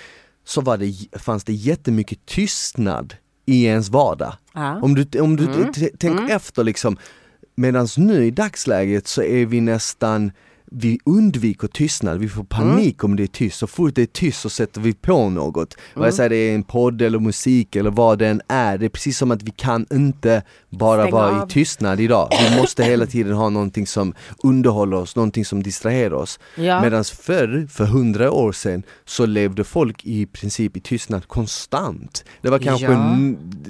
[0.45, 3.15] så var det, fanns det jättemycket tystnad
[3.45, 4.33] i ens vardag.
[4.53, 4.79] Ja.
[4.81, 6.97] Om du, om du t- tänker efter liksom,
[7.55, 10.31] medan nu i dagsläget så är vi nästan
[10.75, 13.57] vi undviker tystnad, vi får panik om det är tyst.
[13.57, 15.75] Så fort det är tyst så sätter vi på något.
[15.93, 18.77] Vare sig det är en podd eller musik eller vad det än är.
[18.77, 21.47] Det är precis som att vi kan inte bara Stänga vara av.
[21.49, 22.29] i tystnad idag.
[22.51, 24.13] Vi måste hela tiden ha någonting som
[24.43, 26.39] underhåller oss, någonting som distraherar oss.
[26.55, 26.81] Ja.
[26.81, 32.23] Medan förr, för hundra år sedan, så levde folk i princip i tystnad konstant.
[32.41, 32.85] Det var kanske,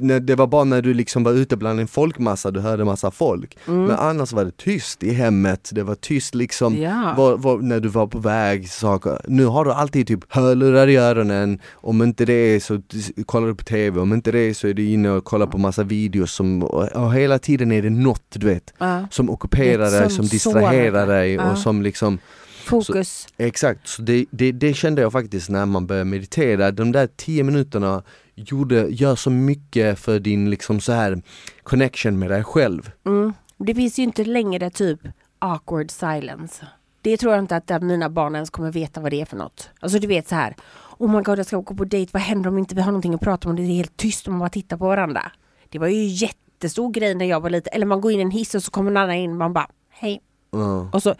[0.01, 0.20] Ja.
[0.20, 3.58] det var bara när du liksom var ute bland en folkmassa du hörde massa folk.
[3.68, 3.84] Mm.
[3.84, 6.93] Men annars var det tyst i hemmet, det var tyst liksom Ja.
[6.94, 7.14] Ja.
[7.18, 9.22] var, var, när du var på väg, saker.
[9.28, 12.82] Nu har du alltid typ hörlurar i öronen, om inte det är så
[13.26, 15.58] kollar du på TV, om inte det är så är du inne och kollar på
[15.58, 19.08] massa videos som, och, och hela tiden är det något du vet, Ja.
[19.12, 21.28] som ockuperar dig, Som som distraherar dig.
[21.28, 21.52] dig Ja.
[21.52, 22.20] och som liksom
[22.66, 23.28] Fokus.
[23.38, 27.44] Exakt, så det, det, det kände jag faktiskt när man började meditera, de där tio
[27.44, 28.04] minuterna
[28.36, 31.22] gjorde, gör så mycket för din liksom så här
[31.64, 32.91] connection med dig själv.
[33.06, 33.34] Mm.
[33.58, 35.00] Det finns ju inte längre typ
[35.39, 36.66] awkward silence.
[37.04, 39.70] Det tror jag inte att mina barn ens kommer veta vad det är för något.
[39.80, 40.56] Alltså du vet så här.
[40.97, 43.14] Oh my god jag ska gå på dejt, vad händer om inte vi har någonting
[43.14, 43.56] att prata om?
[43.56, 45.32] Det är helt tyst om man bara tittar på varandra.
[45.70, 47.74] Det var ju jättestor grej när jag var liten.
[47.74, 49.54] Eller man går in i en hiss och så kommer någon annan in och man
[49.54, 50.22] bara hej.
[50.51, 50.89] Ja.
[50.93, 51.16] Och så,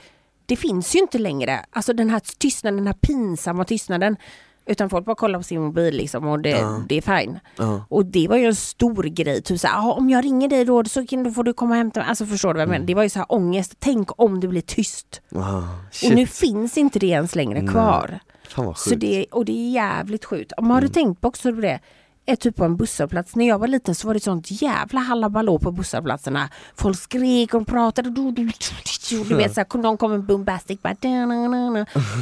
[0.46, 1.66] det finns ju inte längre.
[1.70, 4.18] Alltså den här tystnaden, den här pinsamma tystnaden.
[4.66, 6.82] Utan folk bara kollar på sin mobil liksom och det, Ja.
[6.90, 7.40] det är fine.
[7.58, 7.86] Ja.
[7.90, 9.42] Och det var ju en stor grej.
[9.42, 11.72] Typ så här, "Ah, om jag ringer dig då så kan, då får du komma
[11.72, 12.10] och hämta mig.
[12.10, 12.76] Alltså förstår du vad jag Mm.
[12.76, 12.88] menar?
[12.88, 13.76] Det var ju så här ångest.
[13.80, 15.22] Tänk om det blir tyst.
[15.36, 15.62] Ah,
[16.10, 17.72] Och nu finns inte det ens längre Nej.
[17.72, 18.20] kvar.
[18.50, 19.02] Fan vad Så sjukt.
[19.02, 20.52] det, och det är jävligt sjukt.
[20.58, 20.94] Om har du Mm.
[20.94, 21.80] tänkt på också på det?
[22.26, 23.36] Är typ på en busshållplats.
[23.36, 26.50] När jag var liten så var det sånt jävla halabalå på busshållplatserna.
[26.76, 28.10] Folk skrek och pratade.
[28.10, 28.52] Du, du,
[29.10, 30.82] du, du vet, så här, någon kom med bombastic.
[30.82, 30.92] Bara.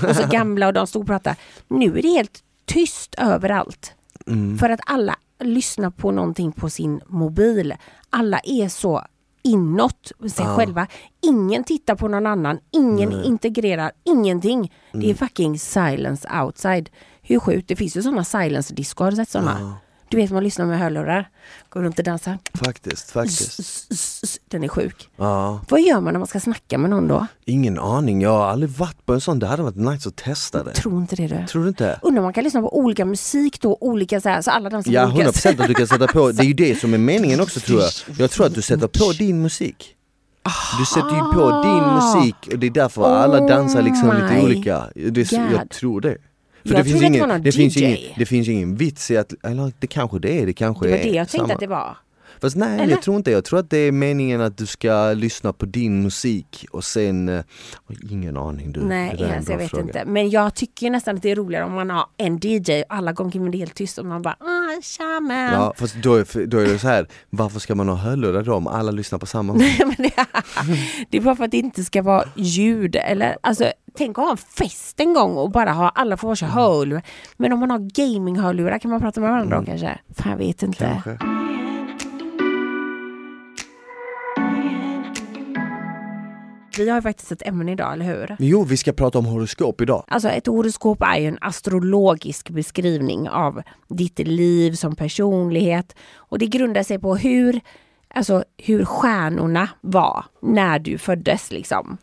[0.09, 1.35] Och så gamla och de stod och pratade.
[1.67, 3.93] Nu är det helt tyst överallt.
[4.27, 4.57] Mm.
[4.57, 7.73] För att alla lyssnar på någonting på sin mobil.
[8.09, 9.05] Alla är så
[9.43, 10.55] inåt sig Ja.
[10.55, 10.87] själva.
[11.21, 12.59] Ingen tittar på någon annan.
[12.71, 13.25] Ingen Nej.
[13.25, 13.91] integrerar.
[14.03, 14.73] Ingenting.
[14.91, 15.09] Det Mm.
[15.09, 16.89] är fucking silence outside.
[17.21, 17.67] Hur sjukt?
[17.67, 19.03] Det finns ju sådana silence disco.
[19.03, 19.57] Har du sett sådana?
[19.59, 19.73] Ja.
[20.11, 21.29] Du vet man lyssnar med hörlurar.
[21.69, 22.37] Går runt och dansar.
[22.53, 23.59] Faktiskt, faktiskt.
[23.59, 25.09] S- s- s- Den är sjuk.
[25.17, 25.59] Ja.
[25.69, 27.27] Vad gör man när man ska snacka med någon då?
[27.45, 30.63] Ingen aning, jag har aldrig varit på en sån, det hade varit nice att testa
[30.63, 30.71] det.
[30.73, 31.47] Tror inte det du.
[31.47, 31.99] Tror du inte?
[32.01, 34.91] Undrar om man kan lyssna på olika musik då, olika så här, så alla dansar
[34.91, 37.41] Ja olika 100% att du kan sätta på, det är ju det som är meningen
[37.41, 37.89] också tror jag.
[38.17, 39.95] Jag tror att du sätter på din musik.
[40.79, 44.33] Du sätter ju på din musik och det är därför alla dansar liksom Oh lite
[44.33, 44.85] my olika.
[44.95, 46.17] Det, jag tror det.
[46.63, 49.71] Jag att det var någon det, finns ingen, det finns ingen vits i att, eller
[49.79, 51.53] det kanske det är, det kanske Det var är det jag tänkte samma.
[51.53, 51.97] att det var.
[52.41, 52.91] Fast nej Eller?
[52.91, 56.03] jag tror inte Jag tror att det är meningen att du ska lyssna på din
[56.03, 57.43] musik och sen, eh,
[58.09, 58.79] ingen aning du.
[58.79, 59.83] Nej, det är alltså, jag vet fråga.
[59.83, 60.05] inte.
[60.05, 63.11] Men jag tycker nästan att det är roligare om man har en DJ och alla
[63.11, 65.37] gånger men det är helt tyst och man bara ah, tja man.
[65.37, 68.53] Ja fast då är, då är det så här, varför ska man ha hörlurar då
[68.55, 69.53] om alla lyssnar på samma?
[69.53, 70.09] Nej, men
[71.09, 74.31] det, är bara för att det inte ska vara ljud eller alltså tänk att ha
[74.31, 77.03] en fest en gång och bara ha alla får varsin hörlurar.
[77.37, 79.99] Men om man har gaming-hörlurar kan man prata med varandra då kanske?
[80.15, 80.85] Fan jag vet inte.
[80.85, 81.01] Mm.
[81.01, 81.40] Kanske.
[86.77, 88.35] Vi har ju faktiskt ett ämne idag, eller hur?
[88.39, 90.03] Jo, vi ska prata om horoskop idag.
[90.07, 95.95] Alltså ett horoskop är ju en astrologisk beskrivning av ditt liv som personlighet.
[96.15, 97.59] Och det grundar sig på hur,
[98.07, 101.51] alltså, hur stjärnorna var när du föddes.
[101.51, 101.97] Liksom.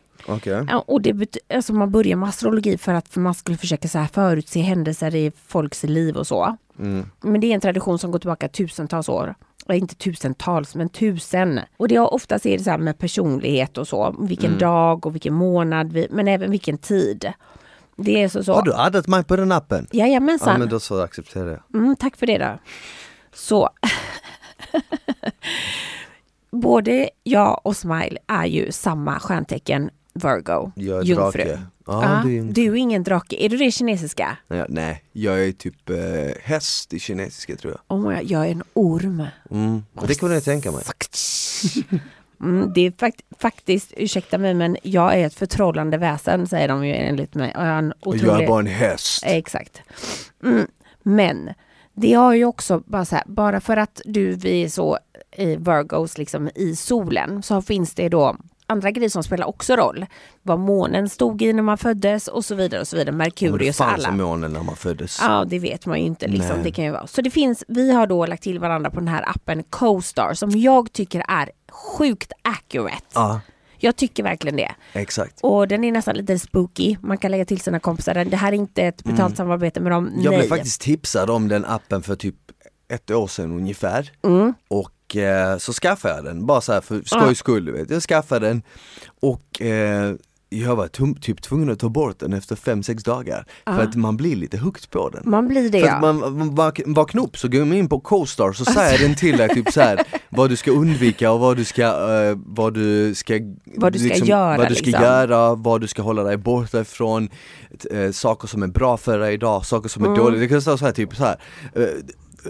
[0.69, 4.07] Ja, Och det alltså man börjar med astrologi för att man skulle försöka så här
[4.07, 6.57] förutse händelser i folks liv och så.
[6.79, 7.05] Mm.
[7.21, 9.35] Men det är en tradition som går tillbaka tusentals år.
[9.69, 11.59] Och inte tusentals, men tusen.
[11.77, 14.15] Och det har oftast är det så här med personlighet och så.
[14.19, 14.59] Vilken Mm.
[14.59, 17.33] dag och vilken månad, vi- men även vilken tid.
[17.95, 18.43] Det är så.
[18.43, 18.53] så.
[18.53, 19.87] Har du addat mig på den appen?
[19.91, 20.51] Jajamensan.
[20.53, 21.81] Ja men då så accepterar jag.
[21.81, 22.59] Mm, tack för det då.
[23.33, 23.69] Så.
[26.51, 31.43] Både jag och Smile är ju samma stjärntecken Virgo, Jag är jungfru.
[31.43, 31.59] drake.
[31.91, 33.35] Ja, du är en- du är ingen drake.
[33.45, 34.37] Är du det kinesiska?
[34.47, 35.95] Ja, nej, jag är typ eh,
[36.43, 37.97] häst i kinesiska tror jag.
[37.97, 39.23] Oh my jag är en orm.
[39.51, 39.83] Mm.
[40.07, 40.83] Det kunde jag tänka mig.
[42.41, 46.85] Mm, det är fakt faktiskt, ursäkta mig, men jag är ett förtrollande väsen säger de
[46.87, 47.53] ju enligt mig.
[47.55, 48.23] Och jag, är en otrolig...
[48.23, 49.23] jag är bara en häst.
[49.25, 49.81] Exakt.
[50.43, 50.67] Mm.
[51.03, 51.49] Men
[51.93, 54.97] det har ju också bara så här, bara för att du vi är så
[55.37, 58.37] i Virgos liksom i solen så finns det då
[58.69, 60.05] andra grejer som spelar också roll.
[60.41, 63.09] Vad månen stod i när man föddes och så vidare och så vidare.
[63.09, 64.07] Och det Merkurius och fanns alla.
[64.09, 65.17] en månen när man föddes.
[65.21, 66.27] Ja, det vet man ju inte.
[66.27, 66.63] Liksom.
[66.63, 67.07] Det kan ju vara.
[67.07, 70.49] Så det finns, vi har då lagt till varandra på den här appen CoStar som
[70.51, 71.49] jag tycker är
[71.97, 73.03] sjukt accurate.
[73.13, 73.41] Ja,
[73.77, 74.71] Jag tycker verkligen det.
[74.93, 75.39] exakt.
[75.43, 76.97] Och den är nästan lite spooky.
[77.01, 78.25] Man kan lägga till sina kompisar.
[78.25, 80.07] Det här är inte ett betalt samarbete med dem.
[80.07, 80.21] Mm.
[80.21, 80.39] Jag Nej.
[80.39, 82.35] blev faktiskt tipsad om den appen för typ
[82.93, 84.11] ett år sedan ungefär.
[84.23, 84.53] Mm.
[84.67, 87.89] Och eh, så skaffade jag den, bara så här för skojs skull du vet.
[87.89, 88.61] Jag skaffade den
[89.21, 90.13] och eh,
[90.51, 93.45] jag var tum- typ tvungen att ta bort den efter 5-6 dagar.
[93.65, 95.21] För att man blir lite hooked på den.
[95.25, 95.99] Man blir det För ja.
[96.01, 99.37] man, man vak- vaknar upp så går man in på CoStar så säger den till
[99.37, 103.15] dig typ så här vad du ska undvika och vad du ska, eh, vad du
[103.15, 103.33] ska,
[103.65, 105.03] Vad du ska göra, vad du ska liksom.
[105.03, 107.29] göra, vad du ska hålla dig borta ifrån,
[107.91, 110.19] eh, saker som är bra för dig idag, saker som är Mm.
[110.19, 110.41] dåliga.
[110.41, 111.39] Det kan stå så här typ så här.
[111.75, 111.83] eh,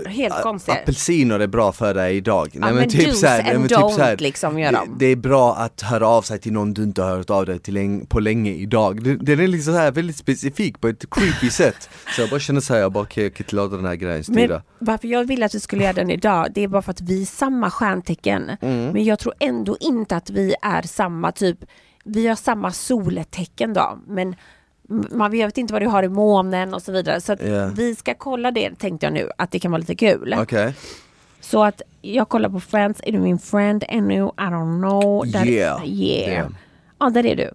[0.08, 0.74] Helt konstigt.
[0.76, 2.50] apelsiner är bra för dig idag.
[2.54, 4.96] Ja, men do's nej, and men typ så här, liksom gör det, de.
[5.00, 7.60] det är bra att höra av sig till någon du inte har hört av dig
[7.60, 9.04] till länge, på länge idag.
[9.04, 11.90] Det- Den är liksom så här väldigt specifik på ett creepy sätt.
[12.16, 13.96] Så jag bara känner så här, jag bara okej jag kan inte låta den här
[13.96, 14.62] grejen Men styra.
[14.80, 17.22] varför jag ville att vi skulle göra den idag, det är bara för att vi
[17.22, 18.50] är samma stjärntecken.
[18.62, 18.86] Mm.
[18.92, 21.58] Men jag tror ändå inte att vi är samma typ,
[22.06, 24.36] vi har samma soltecken då, men
[25.12, 27.22] man vet inte vad du har i månen och så vidare.
[27.22, 27.66] Så att Ja.
[27.76, 30.36] vi ska kolla det tänkte jag nu, att det kan vara lite kul.
[30.40, 30.74] Okej,
[31.42, 34.16] Så att jag kollar på Friends, är du min friend ännu?
[34.16, 35.32] I don't know.
[35.32, 35.88] Där, Yeah.
[35.88, 36.44] yeah.
[36.44, 36.56] Damn.
[37.00, 37.52] Ja, där är du.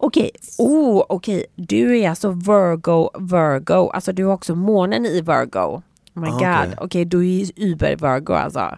[0.00, 1.44] Okej, oh, okej.
[1.56, 3.90] Du är alltså Virgo, Virgo.
[3.90, 5.58] Alltså du har också månen i Virgo.
[6.14, 6.72] Oh my Ah, god.
[6.72, 6.74] okej.
[6.80, 8.76] Okej, du är Uber Virgo alltså.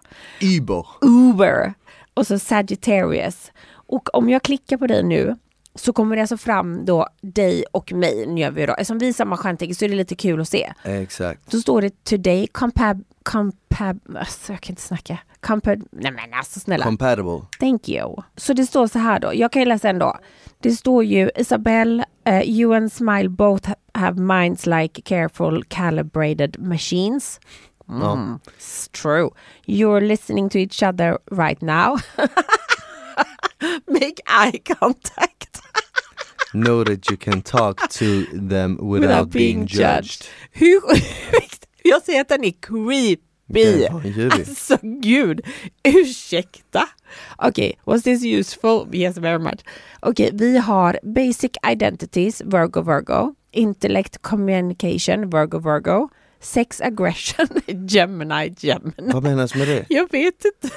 [0.59, 0.87] Uber.
[1.01, 1.75] Uber.
[2.15, 3.53] Och så Sagittarius.
[3.71, 5.37] Och om jag klickar på dig nu
[5.81, 8.27] så kommer det alltså fram då dig och mig.
[8.27, 8.73] Nu gör vi då.
[8.73, 10.73] Eftersom vi är samma stjärntecken så är det lite kul att se.
[10.85, 11.51] Exakt.
[11.53, 13.05] Så står det today compab...
[13.23, 15.19] compab alltså, jag kan inte snacka.
[15.41, 15.83] Compab...
[15.93, 16.85] Nej men alltså snälla.
[16.85, 17.41] Compatible.
[17.61, 18.17] Thank you.
[18.37, 19.35] Så det står så här då.
[19.35, 20.19] Jag kan ju läsa ändå.
[20.61, 26.57] Det står ju Isabel, uh, you and Smile both ha- have minds like careful calibrated
[26.63, 27.41] machines.
[27.89, 29.31] Mm, It's true.
[29.67, 31.97] You're listening to each other right now.
[33.87, 35.51] Make eye contact
[36.53, 40.27] Know that you can talk to them without, being, judged.
[40.51, 41.67] Hur sjukt?
[41.83, 43.87] Jag säger att den är creepy.
[44.33, 45.41] Alltså gud,
[45.85, 46.89] ursäkta.
[47.37, 48.89] Okej, was this useful?
[48.93, 49.61] Yes, very much.
[50.01, 53.35] Okej, vi har basic identities, Virgo, Virgo.
[53.53, 56.09] Intellect, communication, Virgo, Virgo.
[56.41, 59.13] Sex, aggression, Gemini, Gemini.
[59.13, 59.85] Vad menas med det?
[59.89, 60.75] Jag vet inte.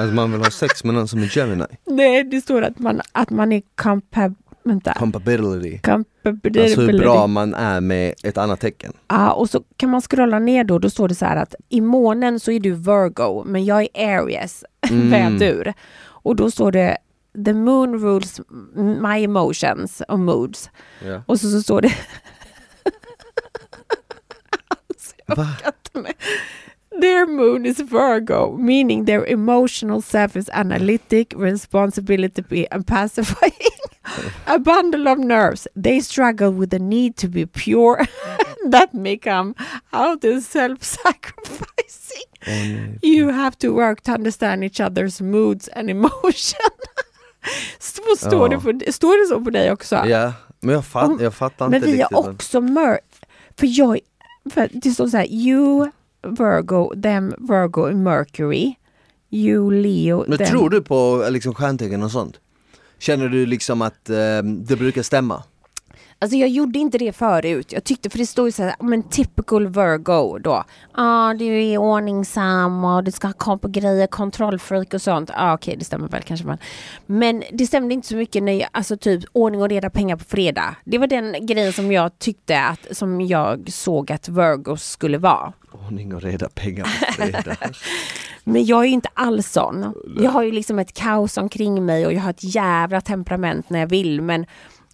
[0.00, 1.64] Att man vill ha sex med någon som är Gemini?
[1.86, 4.34] Nej, det står att man, att man är compab...
[4.62, 4.92] Vänta.
[4.94, 5.78] Compatibility.
[5.78, 6.60] Compatibility.
[6.62, 8.92] Alltså hur bra man är med ett annat tecken.
[9.08, 11.80] Ja, och så kan man scrolla ner då, då står det så här att i
[11.80, 15.10] månen så är du Virgo, men jag är Aries, Mm.
[15.10, 15.72] vädur.
[16.02, 16.96] Och då står det
[17.44, 18.40] The moon rules
[19.00, 20.70] my emotions och moods.
[21.06, 21.22] Ja.
[21.26, 21.92] Och så, så står det
[25.26, 25.46] Va?
[27.20, 33.52] Their moon is Virgo, meaning their emotional self is analytic, responsibility and pacifying.
[34.46, 35.68] A bundle of nerves.
[35.82, 38.06] They struggle with the need to be pure
[38.70, 39.54] that may come
[39.92, 42.26] out as self-sacrificing.
[42.46, 42.98] Åh, nej.
[43.02, 46.70] You have to work to understand each other's moods and emotion.
[47.78, 48.56] Så står, Ja.
[48.56, 49.94] det på, står det så på dig också?
[50.06, 52.10] Ja, men jag, fatt, Om- jag fattar Men inte vi riktigt.
[52.12, 53.00] är vad- också mör...
[53.58, 53.98] För jag...
[54.50, 55.90] För det står så här, you
[56.22, 58.74] Virgo, them Virgo Mercury.
[59.30, 60.46] You Leo, Men them...
[60.46, 62.40] tror du på eh, liksom, stjärntecken och sånt?
[62.98, 65.42] Känner du liksom att eh, det brukar stämma?
[66.22, 67.72] Alltså jag gjorde inte det förut.
[67.72, 70.50] Jag tyckte, för det står ju så här, men typical Virgo då.
[70.50, 70.64] Ja,
[70.94, 75.28] ah, du är ordningsam och du ska ha koll på grejer, kontrollfreak och sånt.
[75.28, 76.58] Ja, ah, okej, det stämmer väl kanske man.
[77.06, 80.24] Men det stämde inte så mycket när jag, alltså typ ordning och reda pengar på
[80.24, 80.76] fredag.
[80.84, 85.52] Det var den grejen som jag tyckte att, som jag såg att Virgos skulle vara.
[85.72, 87.56] Ordning och reda pengar på fredag.
[88.44, 89.94] Men jag är ju inte alls sån.
[90.18, 93.78] Jag har ju liksom ett kaos omkring mig och jag har ett jävla temperament när
[93.78, 94.22] jag vill.
[94.22, 94.46] Men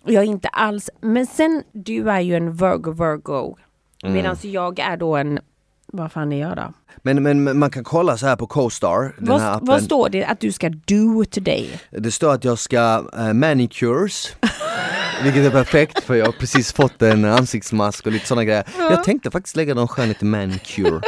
[0.05, 0.91] jag är inte alls...
[1.01, 3.57] Men sen, du är ju en Virgo Virgo.
[4.03, 5.39] Medan jag är då en...
[5.87, 6.72] Vad fan är jag då?
[7.03, 9.66] men, men man kan kolla så här på CoStar, den här Vad, appen.
[9.66, 11.81] vad står det att du ska do today?
[11.91, 14.37] Det står att jag ska uh, manicures
[15.23, 19.05] Vilket är perfekt för jag har precis fått en ansiktsmask och lite sådana grejer Jag
[19.05, 21.01] tänkte faktiskt lägga någon skönhet i manicure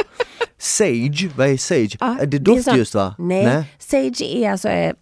[0.61, 1.97] Sage, vad är sage?
[1.99, 3.15] Ja, är det det är doftljus va?
[3.17, 4.93] Nej, Sage är alltså eh,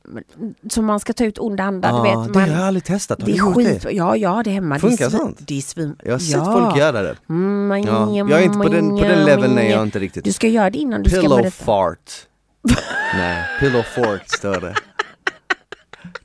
[0.69, 1.93] som man ska ta ut onda andar.
[1.93, 3.81] Ah, du vet, det man, har jag aldrig testat, har det är skit.
[3.81, 3.91] det?
[3.91, 4.79] Ja, ja, det är hemma.
[4.79, 5.37] Funkar det är sånt?
[5.39, 5.95] Det är svin.
[6.03, 6.53] Jag har sett ja.
[6.53, 8.15] folk göra det Mm, ja.
[8.29, 10.69] Jag är inte på den, på den leveln är jag inte riktigt Du ska göra
[10.69, 11.65] det innan du ska Pillow berätta.
[11.65, 12.11] fart
[13.15, 14.75] Nej, pillow fort står det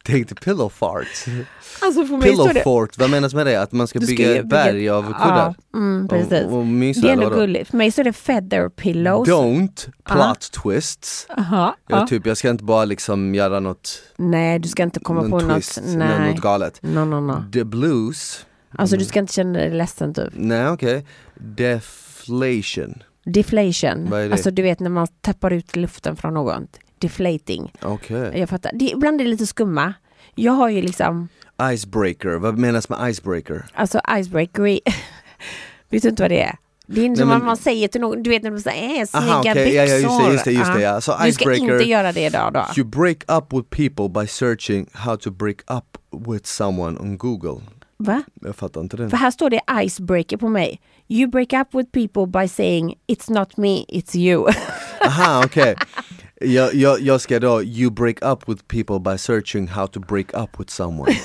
[0.04, 1.06] Tänkte pillow fart
[1.82, 2.62] Alltså för mig Pillow står det...
[2.62, 3.56] fort, vad menas med det?
[3.62, 5.54] Att man ska bygga ett berg av kuddar?
[5.72, 6.44] Ja, mm, precis.
[6.44, 7.70] Och, och mysa det är ändå gulligt.
[7.70, 9.28] För mig står det feather pillows.
[9.28, 11.26] Don't plot twists.
[11.36, 12.06] Aha, Jag, ja.
[12.06, 15.80] typ, jag ska inte bara liksom göra något, Nej, du ska inte komma på twist,
[15.82, 15.96] något.
[15.96, 16.30] Nej.
[16.32, 16.78] något galet.
[16.82, 17.44] No, no, no.
[17.52, 18.46] The blues,
[18.78, 20.28] Alltså du ska inte känna dig ledsen typ.
[20.32, 21.06] nej okej.
[21.34, 24.12] Deflation, Deflation.
[24.12, 24.32] Är det?
[24.32, 26.78] Alltså du vet när man tappar ut luften från något.
[27.02, 27.72] Deflating.
[27.82, 28.32] okej.
[28.38, 28.70] Jag fattar.
[28.74, 29.94] Det, ibland är det lite skumma.
[30.34, 31.28] Jag har ju liksom,
[31.72, 33.64] Icebreaker, vad menas med icebreaker?
[33.74, 34.62] alltså icebreaker.
[35.90, 36.56] Vet du inte vad det är?
[36.86, 39.06] Det är inte som men- man säger till någon, du vet när man säger äh,
[39.06, 39.76] snygga okej, byxor.
[39.78, 41.00] ja, ja just det, just det, just det ja.
[41.00, 42.64] Så Du ska inte göra det idag då.
[42.76, 45.98] you break up with people by searching how to break up
[46.28, 47.60] with someone on google.
[47.96, 48.22] Va?
[48.42, 49.10] Jag fattar inte den.
[49.10, 50.80] För här står det icebreaker på mig.
[51.08, 54.48] You break up with people by saying it's not me, it's you.
[55.06, 55.74] Aha, okej.
[56.44, 60.26] Jag, jag, jag ska då, you break up with people by searching how to break
[60.34, 61.12] up with someone.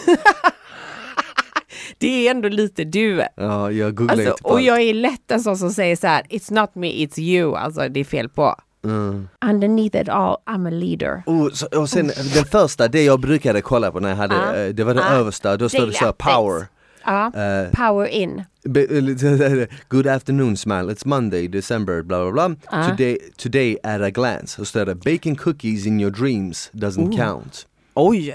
[1.97, 3.23] det är ändå lite du.
[3.35, 4.63] Ja, jag googlar Alltså, och allt.
[4.65, 7.55] jag är lätt en sån som säger så här, it's not me, it's you.
[7.55, 8.55] Alltså det är fel på.
[8.85, 9.27] Mm.
[9.45, 11.23] Underneath it all, I'm a leader.
[11.25, 14.55] Oh, så, och sen den första, det jag brukade kolla på när jag hade, Ja.
[14.55, 15.09] eh, det var det Ja.
[15.15, 16.67] översta, då står det så här, power.
[17.07, 18.41] Ja, Eh, power in.
[18.73, 18.87] Be-
[19.89, 22.55] Good afternoon smile, it's Monday, December, bla bla bla.
[22.71, 22.89] Ah.
[22.89, 24.55] Today, today at a glance.
[24.55, 27.67] Så står det baking cookies in your dreams doesn't count.
[27.95, 28.33] Oj!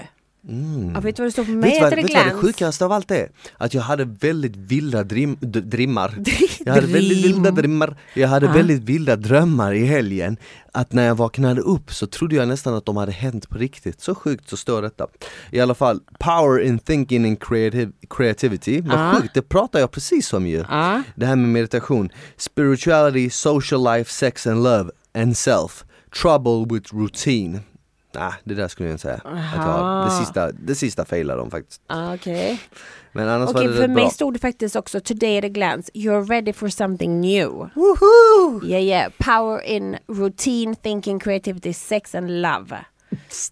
[0.49, 0.91] Mm.
[0.95, 1.73] Ja, vet du vad det står på Vet mig?
[1.73, 3.29] du vad, vet du vad det sjukaste av allt är?
[3.57, 6.15] Att jag hade väldigt vilda drim, drimmar.
[6.65, 7.97] Jag hade väldigt vilda drimmar.
[8.13, 8.51] Jag hade Ja.
[8.53, 10.37] väldigt vilda drömmar i helgen.
[10.71, 14.01] Att när jag vaknade upp så trodde jag nästan att de hade hänt på riktigt.
[14.01, 15.07] Så sjukt så står detta.
[15.51, 18.81] I alla fall, power in thinking and creativ- creativity.
[18.81, 19.13] Vad Ja.
[19.21, 20.63] sjukt, det pratar jag precis om ju.
[20.69, 21.03] Ja.
[21.15, 25.83] Det här med meditation, spirituality, social life, sex and love and self.
[26.21, 27.59] Trouble with routine.
[28.15, 29.21] Nej, det där skulle jag inte säga.
[29.25, 30.05] Att Aha.
[30.05, 31.81] det, sista, det sista failar de faktiskt.
[31.87, 32.59] Ah, Okej.
[33.11, 34.09] Men annars Okej, var det för mig bra.
[34.09, 37.49] stod det faktiskt också today at a glance, you're ready for something new.
[37.75, 38.65] Woho!
[38.65, 39.11] Yeah, yeah.
[39.19, 42.77] Power in routine, thinking, creativity, sex and love.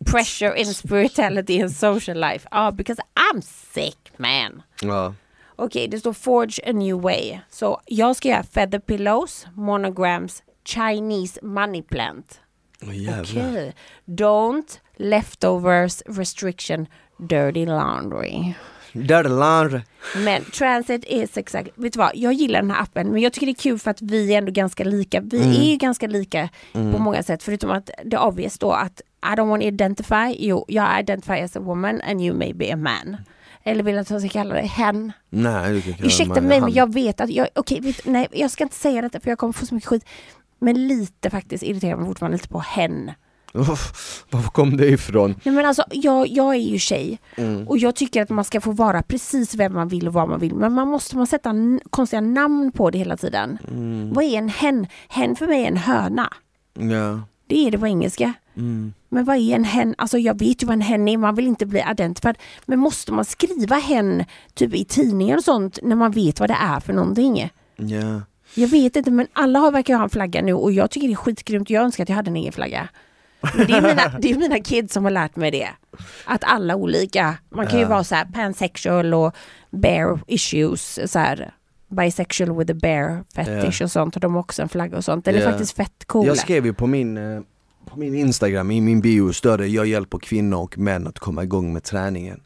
[0.06, 2.48] Pressure in spirituality and social life.
[2.52, 3.42] Ah, because I'm
[3.74, 4.62] sick man.
[4.82, 5.14] Ja.
[5.56, 7.40] Okej, det står forge a new way.
[7.50, 12.40] Så jag ska göra feather pillows, monograms, Chinese money plant.
[12.82, 13.50] Jävlar.
[13.50, 13.74] Okej.
[14.06, 18.54] Don't leftovers restriction dirty laundry.
[18.94, 19.84] Är larr.
[20.16, 23.46] Men transit is exakt, vet du vad, jag gillar den här appen men jag tycker
[23.46, 25.22] det är kul för att vi är ändå ganska lika.
[25.22, 29.36] Vi är ju ganska lika på många sätt förutom att det obvious då att I
[29.36, 32.76] don't want to identify, jo jag identify as a woman and you may be a
[32.78, 33.18] man.
[33.64, 35.12] Eller vill att jag ska kalla det hen.
[35.30, 38.52] Nej, du kan kalla Ursäkta mig men jag vet att, jag, okej vet, nej jag
[38.52, 40.06] ska inte säga detta för jag kommer få så mycket skit.
[40.62, 43.12] Men lite faktiskt irriterar mig fortfarande lite på hen.
[44.30, 45.36] Var kom det ifrån?
[45.44, 47.68] Nej men alltså jag, jag är ju tjej Mm.
[47.68, 50.40] och jag tycker att man ska få vara precis vem man vill och vad man
[50.40, 50.54] vill.
[50.56, 51.54] Men man måste man sätta
[51.90, 53.58] konstiga namn på det hela tiden.
[53.72, 54.14] Mm.
[54.14, 54.88] Vad är en hen?
[55.10, 56.34] Hen för mig är en höna.
[56.74, 57.20] Ja.
[57.48, 58.34] Det är det på engelska.
[58.58, 58.94] Mm.
[59.10, 59.96] Men vad är en hen?
[59.98, 62.38] Alltså jag vet ju vad en hen är, man vill inte bli identifierad.
[62.66, 66.58] Men måste man skriva hen typ i tidningar och sånt när man vet vad det
[66.60, 67.50] är för någonting?
[67.76, 68.22] Ja.
[68.56, 71.14] Jag vet inte men alla har, verkar ha en flagga nu och jag tycker det
[71.14, 71.70] är skitgrymt.
[71.70, 72.90] Jag önskar att jag hade en egen flagga.
[73.56, 75.70] Men det är mina, det är mina kids som har lärt mig det.
[76.26, 79.36] Att alla olika, man kan ju vara så här pansexual och
[79.70, 81.54] bear issues, så här
[81.88, 84.16] bisexual with a bear fetish och sånt.
[84.16, 85.26] Och de har också en flagga och sånt.
[85.26, 86.28] Den är faktiskt fett cool.
[86.28, 87.42] Jag skrev ju på min, eh,
[87.86, 91.74] på min Instagram, i min bio det jag hjälper kvinnor och män att komma igång
[91.74, 92.42] med träningen.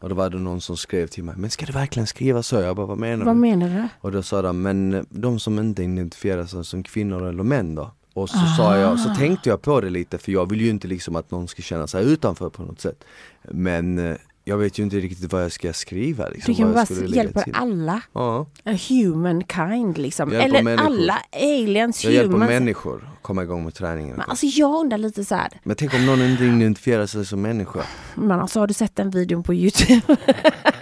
[0.00, 2.56] Och då var det någon som skrev till mig, men ska du verkligen skriva så?
[2.56, 3.40] Jag bara, vad menar Vad du?
[3.40, 3.88] menar du?
[4.00, 7.90] Och då sa de, men de som inte identifierar sig som kvinnor eller män då?
[8.14, 8.96] Och så sa jag, Ah.
[8.96, 11.62] så tänkte jag på det lite för jag vill ju inte liksom att någon ska
[11.62, 13.04] känna sig utanför på något sätt.
[13.42, 14.16] Men eh,
[14.48, 16.54] jag vet ju inte riktigt vad jag ska skriva liksom.
[16.54, 18.02] Du kan bara hjälpa alla.
[18.12, 20.32] Ja, A humankind liksom.
[20.32, 20.86] Eller människor.
[20.86, 22.48] alla aliens, jag hjälper humans.
[22.50, 24.16] människor att komma igång med träningen.
[24.16, 25.60] Men alltså jag undrar lite så här.
[25.62, 27.80] Men tänk om någon inte identifierar sig som människa?
[28.14, 30.16] Men alltså har du sett den videon på Youtube?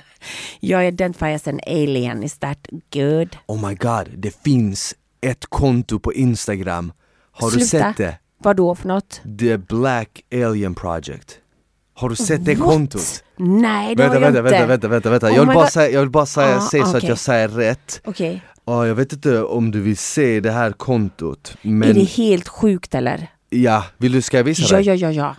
[0.60, 3.36] jag identifierar as an alien, is that good?
[3.46, 6.92] Oh my god, det finns ett konto på Instagram.
[7.32, 7.66] Har du Sluta.
[7.66, 8.18] sett det?
[8.38, 9.20] Vad då för något?
[9.38, 11.38] The Black Alien Project.
[11.96, 12.68] Har du sett det What?
[12.68, 13.22] kontot?
[13.36, 14.66] Nej det Vänta, har jag vänta, inte.
[14.66, 15.26] vänta, vänta, vänta, vänta.
[15.26, 17.08] Oh Jag vill bara säga, jag vill bara säga, Ah, säga så att okej.
[17.08, 18.00] jag säger rätt.
[18.04, 22.04] Okej, Ja, jag vet inte om du vill se det här kontot, är men det
[22.04, 23.30] helt sjukt eller?
[23.50, 24.86] ja, vill du, ska jag visa Ja, dig?
[24.86, 25.36] ja, ja, ja.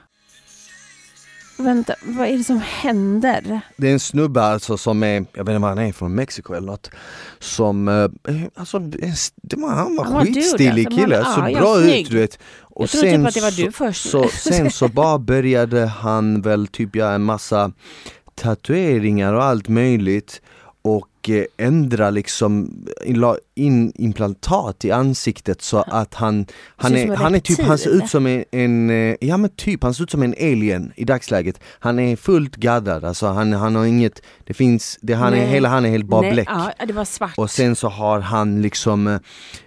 [1.57, 3.61] Vänta, vad är det som händer?
[3.77, 6.53] Det är en snubbe alltså som är, jag vet inte var han är från Mexiko
[6.53, 6.91] eller något
[7.39, 11.49] Som, eh, alltså det var, han var Han var skitstilig alltså, kille, men, så ja,
[11.49, 14.09] ja, bra ut du vet och Jag trodde typ att det var du först.
[14.09, 17.71] Så, sen så bara började han väl typ göra en massa
[18.35, 20.41] tatueringar och allt möjligt
[21.27, 22.71] och eh, ändra liksom
[23.05, 27.77] in, la in implantat i ansiktet så att han Han är, han är typ, han
[27.77, 30.91] ser ut som en, en, eh, ja men typ, han ser ut som en alien
[30.95, 35.33] i dagsläget Han är fullt gaddad, alltså han, han har inget, det finns, det, han
[35.33, 35.47] är, Nej.
[35.47, 37.37] hela han är helt bara Nej, bläck Ja, det var svart.
[37.37, 39.19] och sen så har han liksom eh,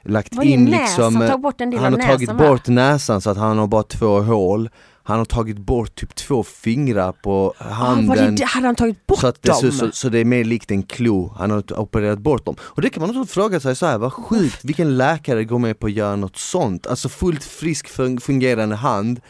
[0.05, 1.13] lagt är in näsan?
[1.13, 4.71] liksom, eh, han har tagit näsan, bort näsan så att han har bara två hål
[5.11, 9.19] Han har tagit bort typ två fingrar på ah, handen det, hade han tagit bort
[9.19, 9.73] så, att det, dem?
[9.73, 12.57] så, så, det är mer likt en klo, han har opererat bort dem.
[12.61, 15.79] Och det kan man också fråga sig så här, vad sjukt, vilken läkare går med
[15.79, 16.87] på att göra något sånt?
[16.87, 19.21] Alltså fullt frisk fun- fungerande hand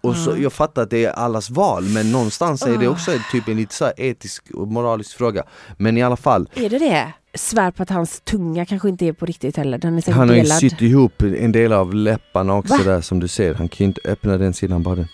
[0.00, 3.48] Och så, jag fattar att det är allas val men någonstans är det också typ
[3.48, 5.42] en lite så etisk och moralisk fråga.
[5.76, 6.48] Men i alla fall.
[6.54, 7.12] Är det det?
[7.34, 9.78] Svär på att hans tunga kanske inte är på riktigt heller.
[9.78, 12.84] Den är säkert Han har ju sytt ihop en del av läpparna också Va?
[12.84, 13.54] där som du ser.
[13.54, 15.08] Han kan ju inte öppna den sidan bara.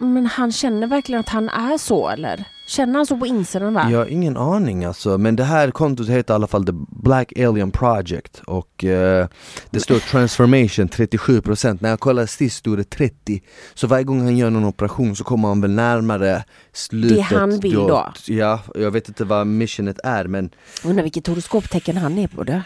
[0.00, 2.44] Men han känner verkligen att han är så eller?
[2.66, 3.88] Känner han så på insidan va?
[3.90, 7.38] Jag har ingen aning alltså, men det här kontot heter i alla fall The Black
[7.38, 9.26] Alien Project och eh,
[9.70, 13.42] det står transformation 37% När jag kollade sist stod det 30
[13.74, 17.60] Så varje gång han gör någon operation så kommer han väl närmare slutet Det han
[17.60, 18.12] vill då?
[18.26, 20.50] Ja, jag vet inte vad missionet är men
[20.84, 22.62] Undrar vilket horoskoptecken han är på det.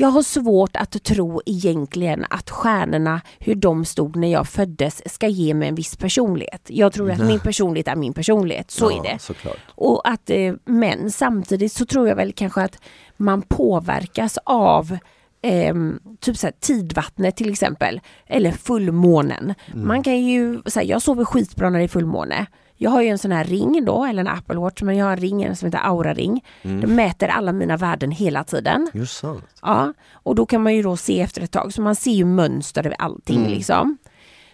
[0.00, 5.28] Jag har svårt att tro egentligen att stjärnorna, hur de stod när jag föddes, ska
[5.28, 6.62] ge mig en viss personlighet.
[6.66, 9.18] Jag tror att min personlighet är min personlighet, så ja, är det.
[9.18, 12.78] såklart Och att, eh, men samtidigt så tror jag väl kanske att
[13.16, 14.98] man påverkas av
[15.42, 19.54] ehm, typ så tidvattnet till exempel, eller fullmånen.
[19.74, 22.46] Man kan ju, så jag sover skitbra när det är fullmåne.
[22.82, 25.12] Jag har ju en sån här ring då, eller en Apple Watch, men jag har
[25.12, 26.44] en ring som heter Aura-ring.
[26.62, 28.90] Den mäter alla mina värden hela tiden.
[28.94, 31.96] Just sant Ja, och då kan man ju då se efter ett tag, så man
[31.96, 33.98] ser ju mönster över allting liksom.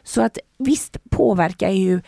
[0.03, 2.01] Så att visst påverkar ju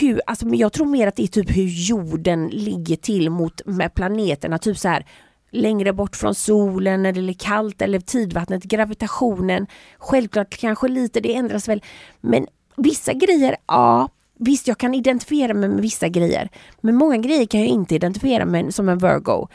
[0.00, 3.60] hur, alltså men jag tror mer att det är typ hur jorden ligger till mot
[3.66, 5.06] med planeterna, typ så här
[5.50, 9.66] längre bort från solen när det är kallt eller tidvattnet, gravitationen.
[9.98, 11.82] Självklart kanske lite, det ändras väl.
[12.20, 12.46] Men
[12.76, 14.08] vissa grejer, ja,
[14.44, 16.48] visst jag kan identifiera mig med vissa grejer.
[16.80, 19.48] Men många grejer kan jag inte identifiera mig som en Virgo.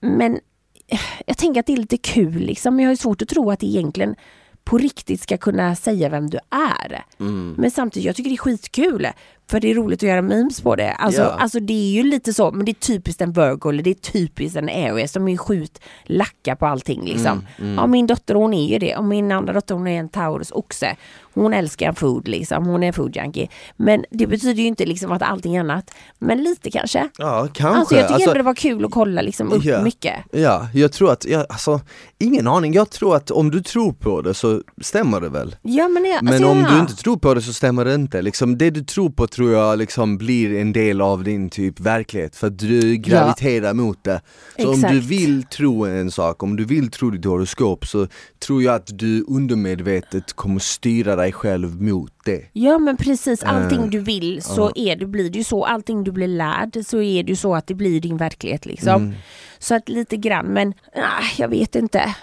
[0.00, 0.34] Men
[0.88, 2.76] eh, jag tänker att det är lite kul liksom.
[2.76, 4.14] Men jag har svårt att tro att det egentligen
[4.64, 7.04] på riktigt ska kunna säga vem du är.
[7.56, 9.08] Men samtidigt, jag tycker det är skitkul.
[9.50, 10.92] För det är roligt att göra memes på det.
[10.92, 11.26] Alltså, Ja.
[11.38, 13.94] alltså det är ju lite så, men det är typiskt en Virgo eller det är
[13.94, 15.12] typiskt en Aries.
[15.12, 17.46] De är ju sjukt lacka på allting liksom.
[17.76, 18.96] Ja, min dotter hon är ju det.
[18.96, 20.96] Och min andra dotter hon är en Taurus oxe.
[21.34, 22.66] Hon älskar food liksom.
[22.66, 23.48] Hon är food junkie.
[23.76, 25.90] Men det betyder ju inte liksom att allting annat.
[26.18, 27.08] Men lite kanske.
[27.18, 29.82] Ja, kanske Alltså jag tycker Alltså, det var kul att kolla liksom upp Ja.
[29.82, 30.14] mycket.
[30.32, 31.80] Ja, jag tror att, ja, alltså
[32.18, 35.88] ingen aning, jag tror att om du tror på det så stämmer det väl Ja
[35.88, 36.70] men, jag, Men alltså, om ja.
[36.70, 39.52] du inte tror på det så stämmer det inte, liksom, det du tror på tror
[39.52, 44.20] jag liksom blir en del av din typ verklighet för att du graviterar mot det
[44.58, 45.06] Så om du Exakt.
[45.06, 48.06] vill tro en sak, om du vill tro ditt horoskop så
[48.38, 53.78] tror jag att du undermedvetet kommer styra dig själv mot det Ja men precis, allting
[53.78, 57.02] Eh, du vill så är det, blir det ju så, allting du blir lärd så
[57.02, 59.02] är det ju så att det blir din verklighet liksom.
[59.02, 59.14] Mm.
[59.58, 62.14] Så att lite grann men, ah, jag vet inte.